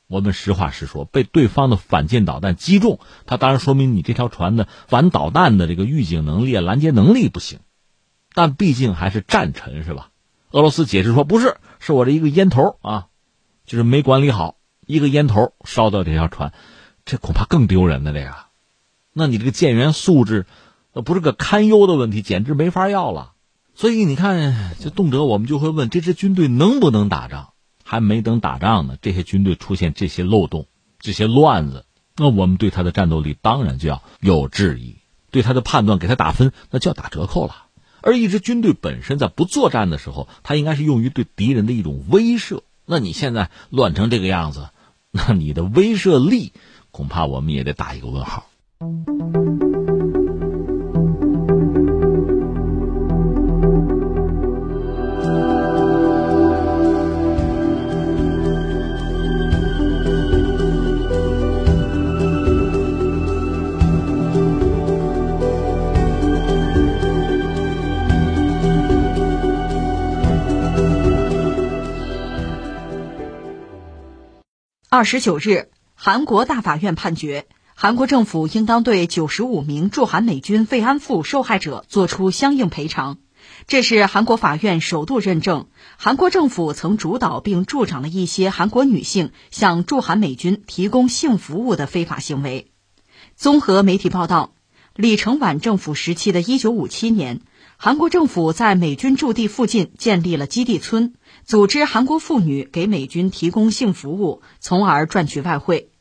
[0.07, 7.59] 我们实话实说，被对方的反舰导弹击中，它当然说明你这条船的反导弹的这个预警能力、拦截能力不行，
[8.33, 10.09] 但毕竟还是战沉是吧？
[10.49, 13.07] 俄罗斯解释说不是，是我这一个烟头啊，
[13.67, 14.55] 就是没管理好，
[14.87, 16.53] 一个烟头烧到这条船。
[17.05, 18.33] 这恐怕更丢人的这个，
[19.13, 20.47] 那你这个舰员素质，
[20.91, 23.33] 那不是个堪忧的问题，简直没法要了。
[23.75, 27.49] 所以你看，就动辄我们就会问：这支军队能不能打仗？
[27.87, 30.65] 还没等打仗呢，这些军队出现这些漏洞、
[30.99, 31.85] 这些乱子，
[32.17, 34.97] 那我们对他的战斗力当然就要有质疑，
[35.29, 37.67] 对他的判断给他打分，那就要打折扣了。
[38.01, 42.61] 而一支军队本身在不作战的时候，它应该是用于对敌人的一种威慑。
[42.85, 44.69] 那你现在乱成这个样子，
[45.11, 46.53] 那你的威慑力？
[46.91, 48.49] 恐怕我们也得打一个问号。
[74.95, 75.71] 二十九日。
[75.93, 83.17] 韩国大法院判决，韩国政府应当对九十五名驻韩美军慰安妇受害者作出相应赔偿。
[83.67, 85.67] 这是韩国法院首度认证，
[85.97, 92.71] 韩国政府曾主导并助长了一些韩国女性向驻韩美军提供性服务的非法行为。
[93.35, 94.53] 综合媒体报道，
[94.95, 97.41] 李承晚政府时期的一九五七年，
[97.75, 101.15] 韩国政府在美军驻地附近建立了基地村。
[101.45, 105.91] 组织韩国妇女给美军提供性服务，从而赚取外汇。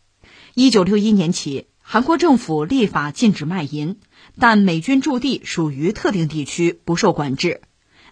[0.54, 3.96] 一九六一年起，韩国政府立法禁止卖淫，
[4.38, 7.60] 但美军驻地属于特定地区，不受管制。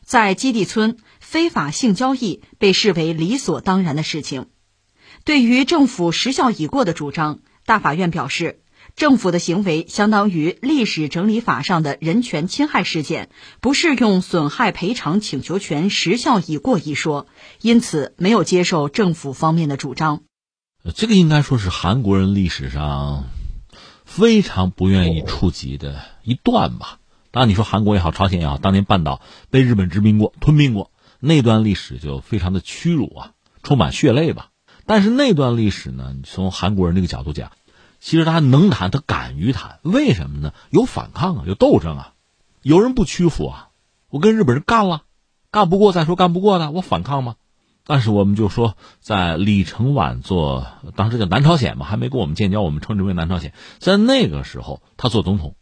[0.05, 4.49] 在基地村，非法性交易被视为理所当然的事情。
[5.25, 8.59] 对于政府时效已过的主张，大法院表示。
[8.95, 13.31] 政府的行为相当于历史整理法上的人权侵害事件，
[13.61, 17.27] 不适用损害赔偿请求权时效已过一说，
[17.63, 20.23] 因此没有接受政府方面的主张。
[20.95, 23.25] 这个应该说是韩国人历史上
[24.05, 26.99] 非常不愿意触及的一段吧。
[27.31, 33.33] 当然，你说韩国也好，朝鲜也好，当年半岛被日本殖民过、吞并过，那段历史就非常的屈辱啊，
[33.63, 34.51] 充满血泪吧。
[34.85, 37.53] 但是那段历史呢，从韩国人这个角度讲。
[38.03, 40.53] 其实他能谈，他敢于谈，为什么呢？
[40.71, 42.15] 有反抗啊，有斗争啊，
[42.61, 43.69] 有人不屈服啊。
[44.11, 45.05] 我跟日本人干了，
[45.53, 47.37] 干不过再说干不过的，我反抗吗？
[47.87, 53.55] 但是我们就说，在李承晚做当时叫南朝鲜嘛，还没跟我们建交，我们称之为南朝鲜。
[53.79, 55.55] 在那个时候，他做总统，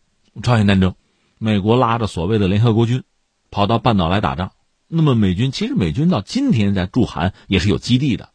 [0.42, 0.94] 朝鲜战争，
[1.36, 3.04] 美国拉着所谓的联合国军，
[3.50, 4.52] 跑到半岛来打仗。
[4.88, 8.30] 那么美军其实美军到今天在驻韩也是有基地的，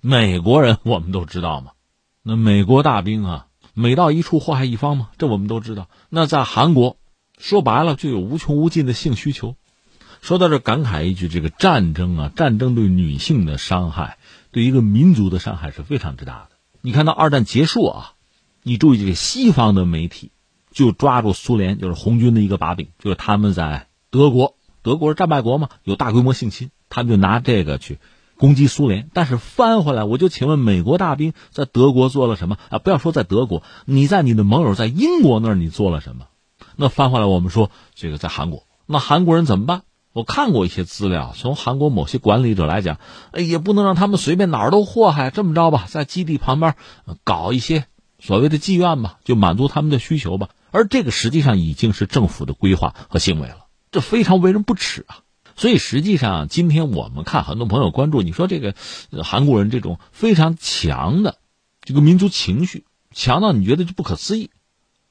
[0.00, 1.72] 美国人我们都知道嘛。
[2.22, 5.88] 那美国大兵啊，每到一处祸害一方嘛，这我们都知道。
[6.10, 6.98] 那在韩国，
[7.38, 9.56] 说白了就有无穷无尽的性需求。
[10.20, 14.18] 说到这，感慨一句：这个战争啊，战争对女性的伤害，
[14.50, 16.56] 对一个民族的伤害是非常之大的。
[16.82, 18.12] 你看到二战结束啊，
[18.62, 20.30] 你注意这个西方的媒体
[20.70, 27.98] 就抓住苏联就是红军的一个把柄，就是他们在德国，德国是战败国嘛，有大规模性侵，他们就拿这个去。
[28.40, 32.78] 攻击苏联，但是翻回来，我就请问美国大兵在德国做了什么啊？
[32.78, 36.24] 不要说在德国，你在你的盟友在英国那儿你做了什么？
[36.74, 39.82] 那翻回来，我们说这个在韩国，那韩国人怎么办？
[40.14, 42.98] 我看过一些资料，从韩国某些管理者来讲，
[43.32, 45.30] 哎，也不能让他们随便哪儿都祸害。
[45.30, 46.76] 这么着吧，在基地旁边
[47.22, 47.84] 搞一些
[48.18, 50.48] 所谓的妓院吧，就满足他们的需求吧。
[50.70, 55.18] 而这个实际上已经是政府的规划和行为了，这非常为人不齿啊。
[55.60, 58.74] 所以实际上，今天我们看很多朋友关注，你说这个
[59.22, 61.36] 韩国人这种非常强的
[61.82, 64.48] 这个民族情绪，强到你觉得就不可思议，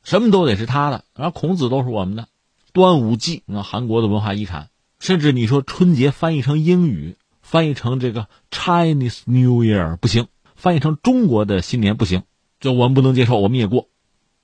[0.03, 2.29] 什么都得是他的，然后孔子都是我们的，
[2.73, 4.69] 端午祭那韩国的文化遗产，
[4.99, 12.23] 甚至你说春节翻译成英语，翻译成这个 Chinese New Year 不行，翻译成中国的新年不行，
[12.59, 13.87] 这我们不能接受，我们也过，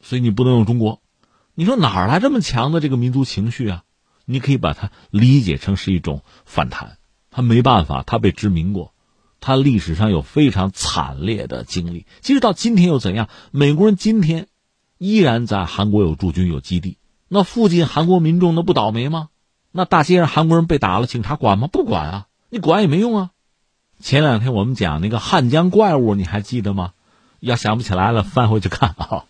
[0.02, 1.02] 所以你不能用中国。
[1.56, 3.85] 你说哪来这么强的这个民族情绪啊？
[4.26, 6.98] 你可以把它理解成是一种反弹。
[7.32, 8.94] 他没办法，他被殖民过，
[9.40, 12.06] 他历史上有非常惨烈的经历。
[12.22, 13.30] 其实到今天又怎样？
[13.52, 14.48] 美国人今天
[14.98, 16.98] 依然在韩国有驻军、有基地。
[17.28, 19.30] 那附近韩国民众那不倒霉吗？
[19.72, 21.68] 那大街上韩国人被打了，警察管吗？
[21.68, 22.28] 不管啊！
[22.50, 23.32] 你管也没用啊。
[24.00, 26.94] 前两天我们讲那个汉江怪物，你还记得吗？
[27.42, 29.26] 要想不起来了，翻回去看啊。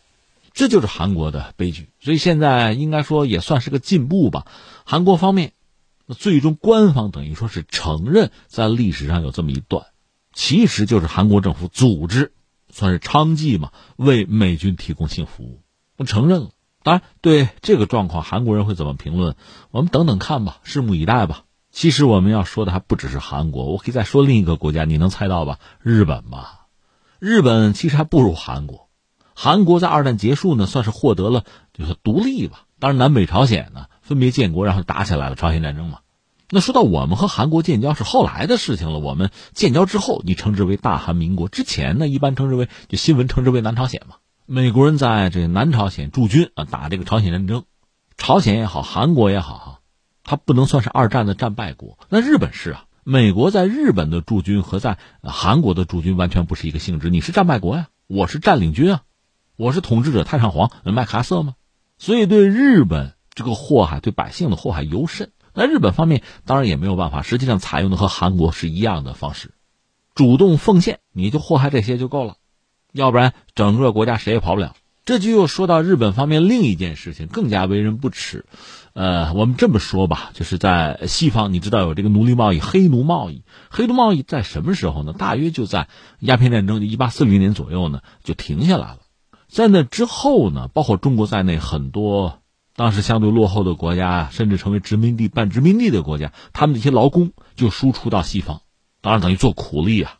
[0.56, 1.90] 这就是韩国的悲剧。
[2.00, 4.48] 所以现在应该说也算是个进步吧。
[4.86, 5.52] 韩国方面，
[6.08, 9.86] 那最终官方等于说是承认在历史上有这么一段，
[10.34, 12.32] 其实就是韩国政府组织，
[12.70, 15.62] 算是娼妓嘛，为美军提供性服务，
[15.98, 16.50] 我承认了。
[16.84, 19.36] 当然，对这个状况，韩国人会怎么评论？
[19.72, 21.44] 我们等等看吧，拭目以待吧。
[21.72, 25.60] 其实我们要说的还不只是韩国，我可以再说另一个国家，你能猜到吧？
[25.82, 26.68] 日本吧？
[27.20, 28.85] 日本其实还不如韩国。
[29.36, 32.66] 韩国在二战结束呢，算是获得了就是独立吧。
[32.80, 33.88] 当然，南北朝鲜呢？
[34.02, 36.00] 分别建国，然后打起来了朝鲜战争嘛。
[36.50, 39.00] 那说到我们和韩国建交是后来的事情了。
[39.00, 44.16] 我们建交之后，你称之为大韩民国；之前呢，一般称之为就新闻称之为南朝鲜嘛。
[44.46, 47.66] 美国人在这南朝鲜驻军啊，打这个朝鲜战争。
[48.16, 49.80] 朝鲜也好，韩国也好，哈，
[50.24, 51.98] 它不能算是二战的战败国。
[52.10, 57.10] 那日本是啊，美国在日本的驻军和在韩国的驻军完全不是一个性质。
[57.10, 59.02] 你是战败国呀，我是占领军啊，
[59.58, 61.56] 我是统治者太上皇麦克阿瑟嘛。
[61.98, 63.14] 所以对日本。
[63.38, 65.34] 这个祸害对百姓的祸害尤甚。
[65.54, 69.52] 那日本方面当然也没有办法，实际上采用的和韩国是一样的方式，
[70.14, 72.38] 主动奉献，你就祸害这些就够了，
[72.94, 74.74] 要不然整个国家谁也跑不了。
[75.04, 78.46] 这就又说到日本方面另一件事情，更加为人不齿。
[78.94, 83.44] 呃，我们这么说吧，就是在西方，你知道有这个奴隶贸易、黑奴贸易。
[83.70, 85.12] 黑奴贸易在什么时候呢？
[85.12, 85.90] 大约就在
[86.20, 89.00] 鸦片战争，就一八四零年左右呢，就停下来了。
[89.56, 92.42] 在那之后呢，包括中国在内，很多。
[92.76, 98.64] 当时相对落后的国家，甚至成为殖民地、半殖民地的国家，他们这些劳工就输出到西方，
[99.00, 100.18] 当然等于做苦力啊，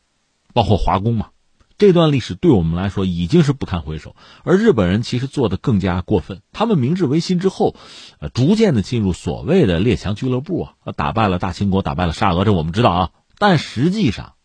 [0.54, 1.32] 包括华工嘛。
[1.78, 4.16] 这段历史对我们来说已经是不堪回首。
[4.46, 7.76] 而日本人其实做的更加过分，他们明治维新之后，
[8.22, 13.10] 呃，逐渐的进入所谓的列强俱乐部啊，打败了大清国，打败了沙俄，这我们知道啊。
[13.38, 14.36] 但实际上，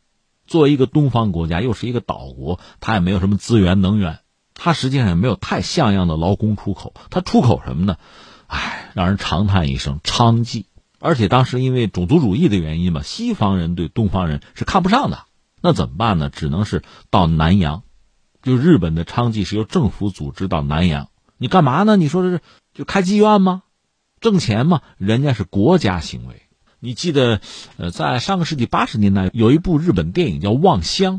[0.48, 4.18] 作为一个东方国家，又是一个岛国，它也没有什么资源、能源。
[4.62, 7.96] 它实际上也没有太像样的劳工出口，它出口什么呢？
[8.46, 10.64] 唉，让人长叹一声娼妓。
[10.98, 15.20] 而且当时因为种族主义的原因嘛，西方人对东方人是看不上的。
[15.62, 16.28] 那怎么办呢？
[16.28, 17.84] 只能是到南洋，
[18.42, 21.08] 就日本的娼妓是由政府组织到南洋。
[21.38, 21.96] 你干嘛呢？
[21.96, 22.42] 你说这是
[22.74, 23.62] 就开妓院吗？
[24.20, 24.82] 挣钱吗？
[24.98, 26.42] 人家是国家行为。
[26.80, 27.40] 你记得，
[27.78, 31.14] 呃，在上个世纪八十年代有一部日本电影叫《望乡》，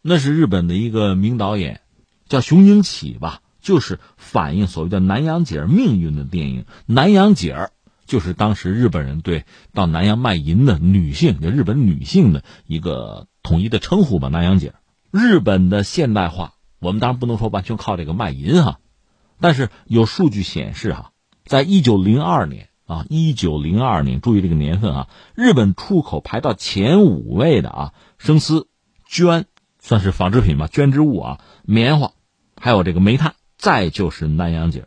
[0.00, 1.82] 那是日本的一个名导演。
[2.30, 6.64] 叫熊英起吧，就是反映所谓的南洋姐儿命运的电影。
[6.86, 7.72] 南洋姐儿
[8.06, 14.28] 就是当时日本人对到南洋卖淫的女性，就日本女性的一个统一的称呼吧。
[14.28, 14.74] 南洋姐儿，
[15.10, 18.78] 日本的现代化，我们当然不能说完全靠这个卖淫哈，
[19.40, 21.10] 但是有数据显示哈，
[21.44, 28.68] 在一九零二年啊，一九零二年，注意这个年份啊，日本出口排到前五位的啊，生丝、
[29.08, 29.46] 绢，
[29.80, 32.12] 算是纺织品吧，绢织物啊，棉花。
[32.62, 34.84] 还有这个煤炭，再就是南洋景，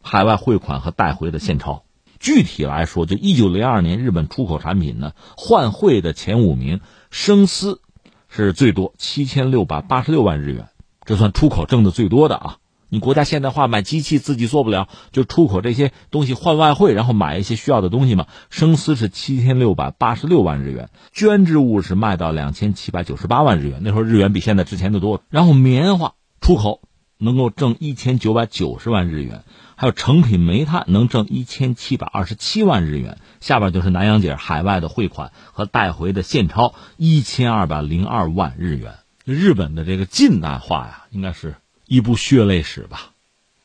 [0.00, 1.84] 海外汇款和带回的现钞。
[2.18, 7.82] 具体来说，就一九零二年日本出口产品呢，换汇的前五名，生丝
[8.30, 10.70] 是最多七千六百八十六万日元，
[11.04, 12.56] 这算出口挣的最多的啊。
[12.88, 18.28] 你国家现代化买机器自己做不了，就出口这些东西换外汇，然后买一些需要的东西嘛。
[18.48, 25.20] 生丝是七千六百八十六万日元，绢织物是卖到两千七百九十八万日元，那时候日元比现在值钱的多。
[25.28, 26.80] 然后棉花出口。
[27.20, 29.44] 能够挣一千九百九十万日元，
[29.76, 33.18] 还有成品煤炭能挣一千七百二十七万日元。
[33.40, 38.94] 下边就是南洋姐海外的汇款和带回的现钞一千二百零二万日元。
[39.24, 41.54] 日本的这个近代化呀，应该是
[41.86, 43.12] 一部血泪史吧。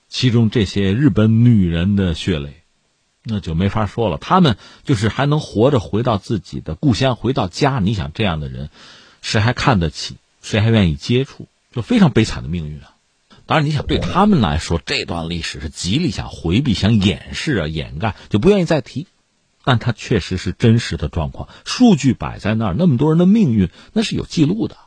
[0.10, 2.62] 其中这些日本女人的血泪，
[3.24, 4.18] 那就没法说了。
[4.18, 7.80] 他们就是还能活着回到自己的故乡，回到家。
[7.80, 8.70] 你想这样的人，
[9.22, 10.18] 谁还看得起？
[10.42, 11.48] 谁还愿意接触？
[11.72, 12.95] 就非常悲惨的命运啊。
[13.48, 19.08] 当然，你想对他们来说，这段历史是极力想回避、想掩饰啊、掩盖，就不愿意再提。
[19.64, 24.78] 但它确实是真实的状况，数据摆在那儿，那么多人的命运那是有记录的。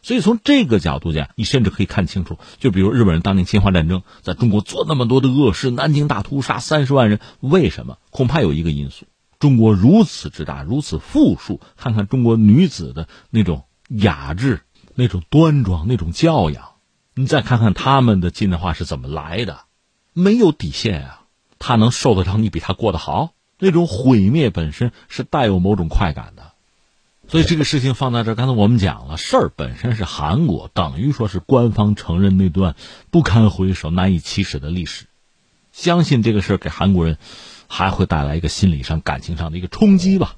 [0.00, 7.96] 所以从这个角度讲，你甚至可以看清楚，就比如日本人当年侵华战争在中国做那么多的恶事，南京大屠杀三十万人，为什么？
[8.10, 9.06] 恐怕有一个因素：
[9.38, 14.60] 中国如此之大，如此富庶，看看中国女子的那种雅致、
[14.94, 16.73] 那种端庄、那种教养，
[17.14, 19.60] 你再看看他们的进化是怎么来的，
[20.12, 21.20] 没有底线啊！
[21.58, 23.30] 他能受得了你比他过得好？
[23.58, 26.52] 那种毁灭本身是带有某种快感的，
[27.28, 32.74] 所以这个事情放在这儿，刚才我们讲了，事儿本身是韩国等于说是官方承认那段
[33.10, 35.06] 不堪回首、难以启齿的历史，
[35.70, 37.16] 相信这个事儿给韩国人
[37.68, 40.34] 还会带来一个心理上、感情上的一个冲击吧。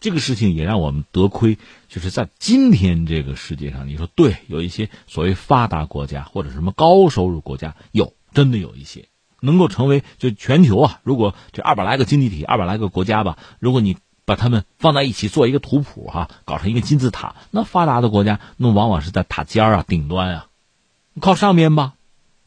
[0.00, 9.06] 这个事情也让我们得亏，就是在今天这个世界上，你说对，有一些所谓发达国家或者什么高收入国家，有真的有一些。
[9.42, 13.96] 能够成为就全球啊，如果这二百来个经济体、二百来个国家吧，如果你
[14.26, 20.46] 把它们放在一起做一个图谱哈，搞成一个金字塔，那发达的国家那往往是在塔尖啊、顶端啊，
[21.20, 21.94] 靠上面吧。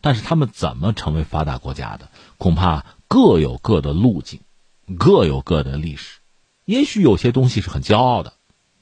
[0.02, 2.10] 但是他们怎么成为发达国家的？
[2.38, 4.42] 恐怕各有各的路径，
[5.00, 6.20] 各有各的历史。
[6.66, 8.34] 也许有些东西是很骄傲的，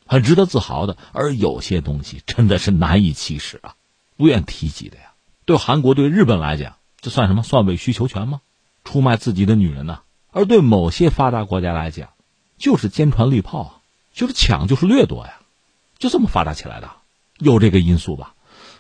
[0.06, 3.76] 很值得自豪的，而有些东西真的是难以启齿啊，
[4.18, 5.14] 不愿提及的呀。
[5.46, 6.76] 对韩国、对日本来讲。
[7.04, 7.42] 这算什么？
[7.42, 8.42] 算委曲求全吗？
[8.84, 10.02] 出卖自己的女人呢？
[10.30, 12.10] 而对某些发达国家来讲，
[12.60, 13.82] 就是坚船利炮啊，
[14.14, 15.40] 就是抢，就是掠夺呀，
[15.98, 16.92] 就这么发达起来的，
[17.40, 18.36] 有这个因素吧？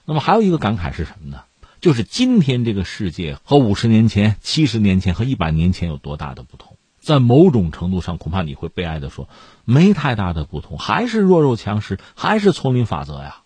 [0.05, 1.45] 那么还有一个感慨是什么呢？
[1.79, 6.77] 就是今天这个世界和五十年前、七十年前和一百年前有多大的不同？
[7.01, 9.27] 在某种程度上，恐怕你会悲哀的说，
[9.65, 13.41] 没太大的不同，还是弱肉强食，还是丛林法则呀。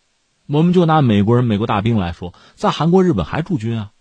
[0.48, 3.92] 我们就拿美国人、美国大兵来说，在韩国、日本还驻军啊。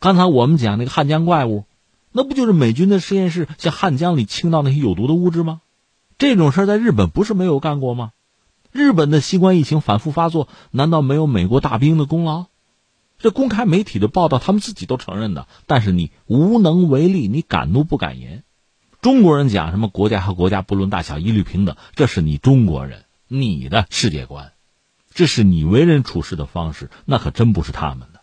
[0.00, 1.64] 刚才我们讲那个汉江怪物，
[2.10, 5.60] 那不就是美军的实验室向汉江里倾倒那些有毒的物质吗？
[6.18, 8.12] 这种事在日本不是没有干过吗？
[8.72, 12.46] 日本的新冠疫情反复发作，难道没有美国大兵的功劳？
[13.18, 15.46] 这公开媒体的报道，他们自己都承认的。
[15.66, 18.42] 但是你无能为力，你敢怒不敢言。
[19.02, 24.52] 中国人讲什么国家和国家不论大小一律平等，这是你中国人你的世界观，
[25.12, 28.20] 这是你为人处事的方式，那可真不是他们的。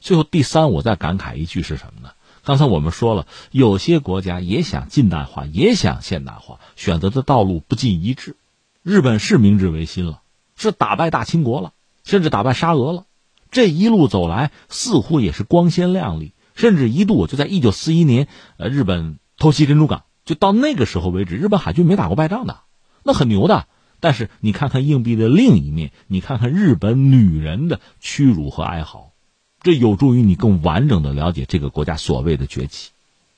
[0.00, 2.12] 最后第三，我再感慨一句是什么呢？
[2.44, 8.36] 刚才我们说了，有些国家也想近代化，也想现代化，选择的道路不尽一致。
[8.84, 10.20] 日本是明治维新了，
[10.54, 11.72] 是打败大清国了，
[12.04, 13.06] 甚至打败沙俄了。
[13.50, 22.60] 这一路走来，似乎也是光鲜亮丽，甚至一度就在一九四一年，呃，日本偷袭珍珠港，就到那个时候为止，日本海军没打过败仗的，
[23.02, 23.66] 那很牛的。
[24.00, 29.12] 但是你看看硬币的另一面，你看看日本女人的屈辱和哀嚎。
[29.60, 32.90] 这有助于你更完整的了解这个国家所谓的崛起，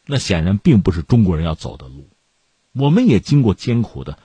[0.06, 2.08] 那显然并不是中国人要走的路。
[2.72, 4.18] 我们也经过艰苦的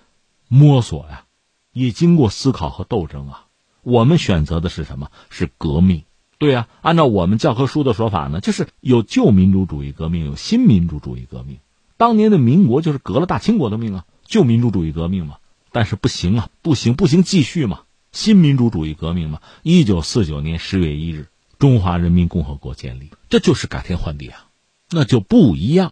[0.47, 1.25] 摸索呀，
[1.73, 3.47] 也经过思考和斗争啊。
[3.81, 5.11] 我们选择的是什么？
[5.29, 6.03] 是革命。
[6.37, 11.59] 对呀，按照我们教科书的说法呢，就是有旧民主主义革命，有新民主主义革命。
[11.99, 15.35] 当年的民国就是革了大清国的命啊，旧民主主义革命嘛。
[15.73, 17.81] 但是不行啊，不行，不行，继续嘛，
[18.13, 19.41] 新民主主义革命嘛。
[19.63, 21.27] 一九四九年十月一日。
[21.59, 24.47] 中华人民共和国建立，这就是改天换地啊，
[24.89, 25.91] 那就不一样。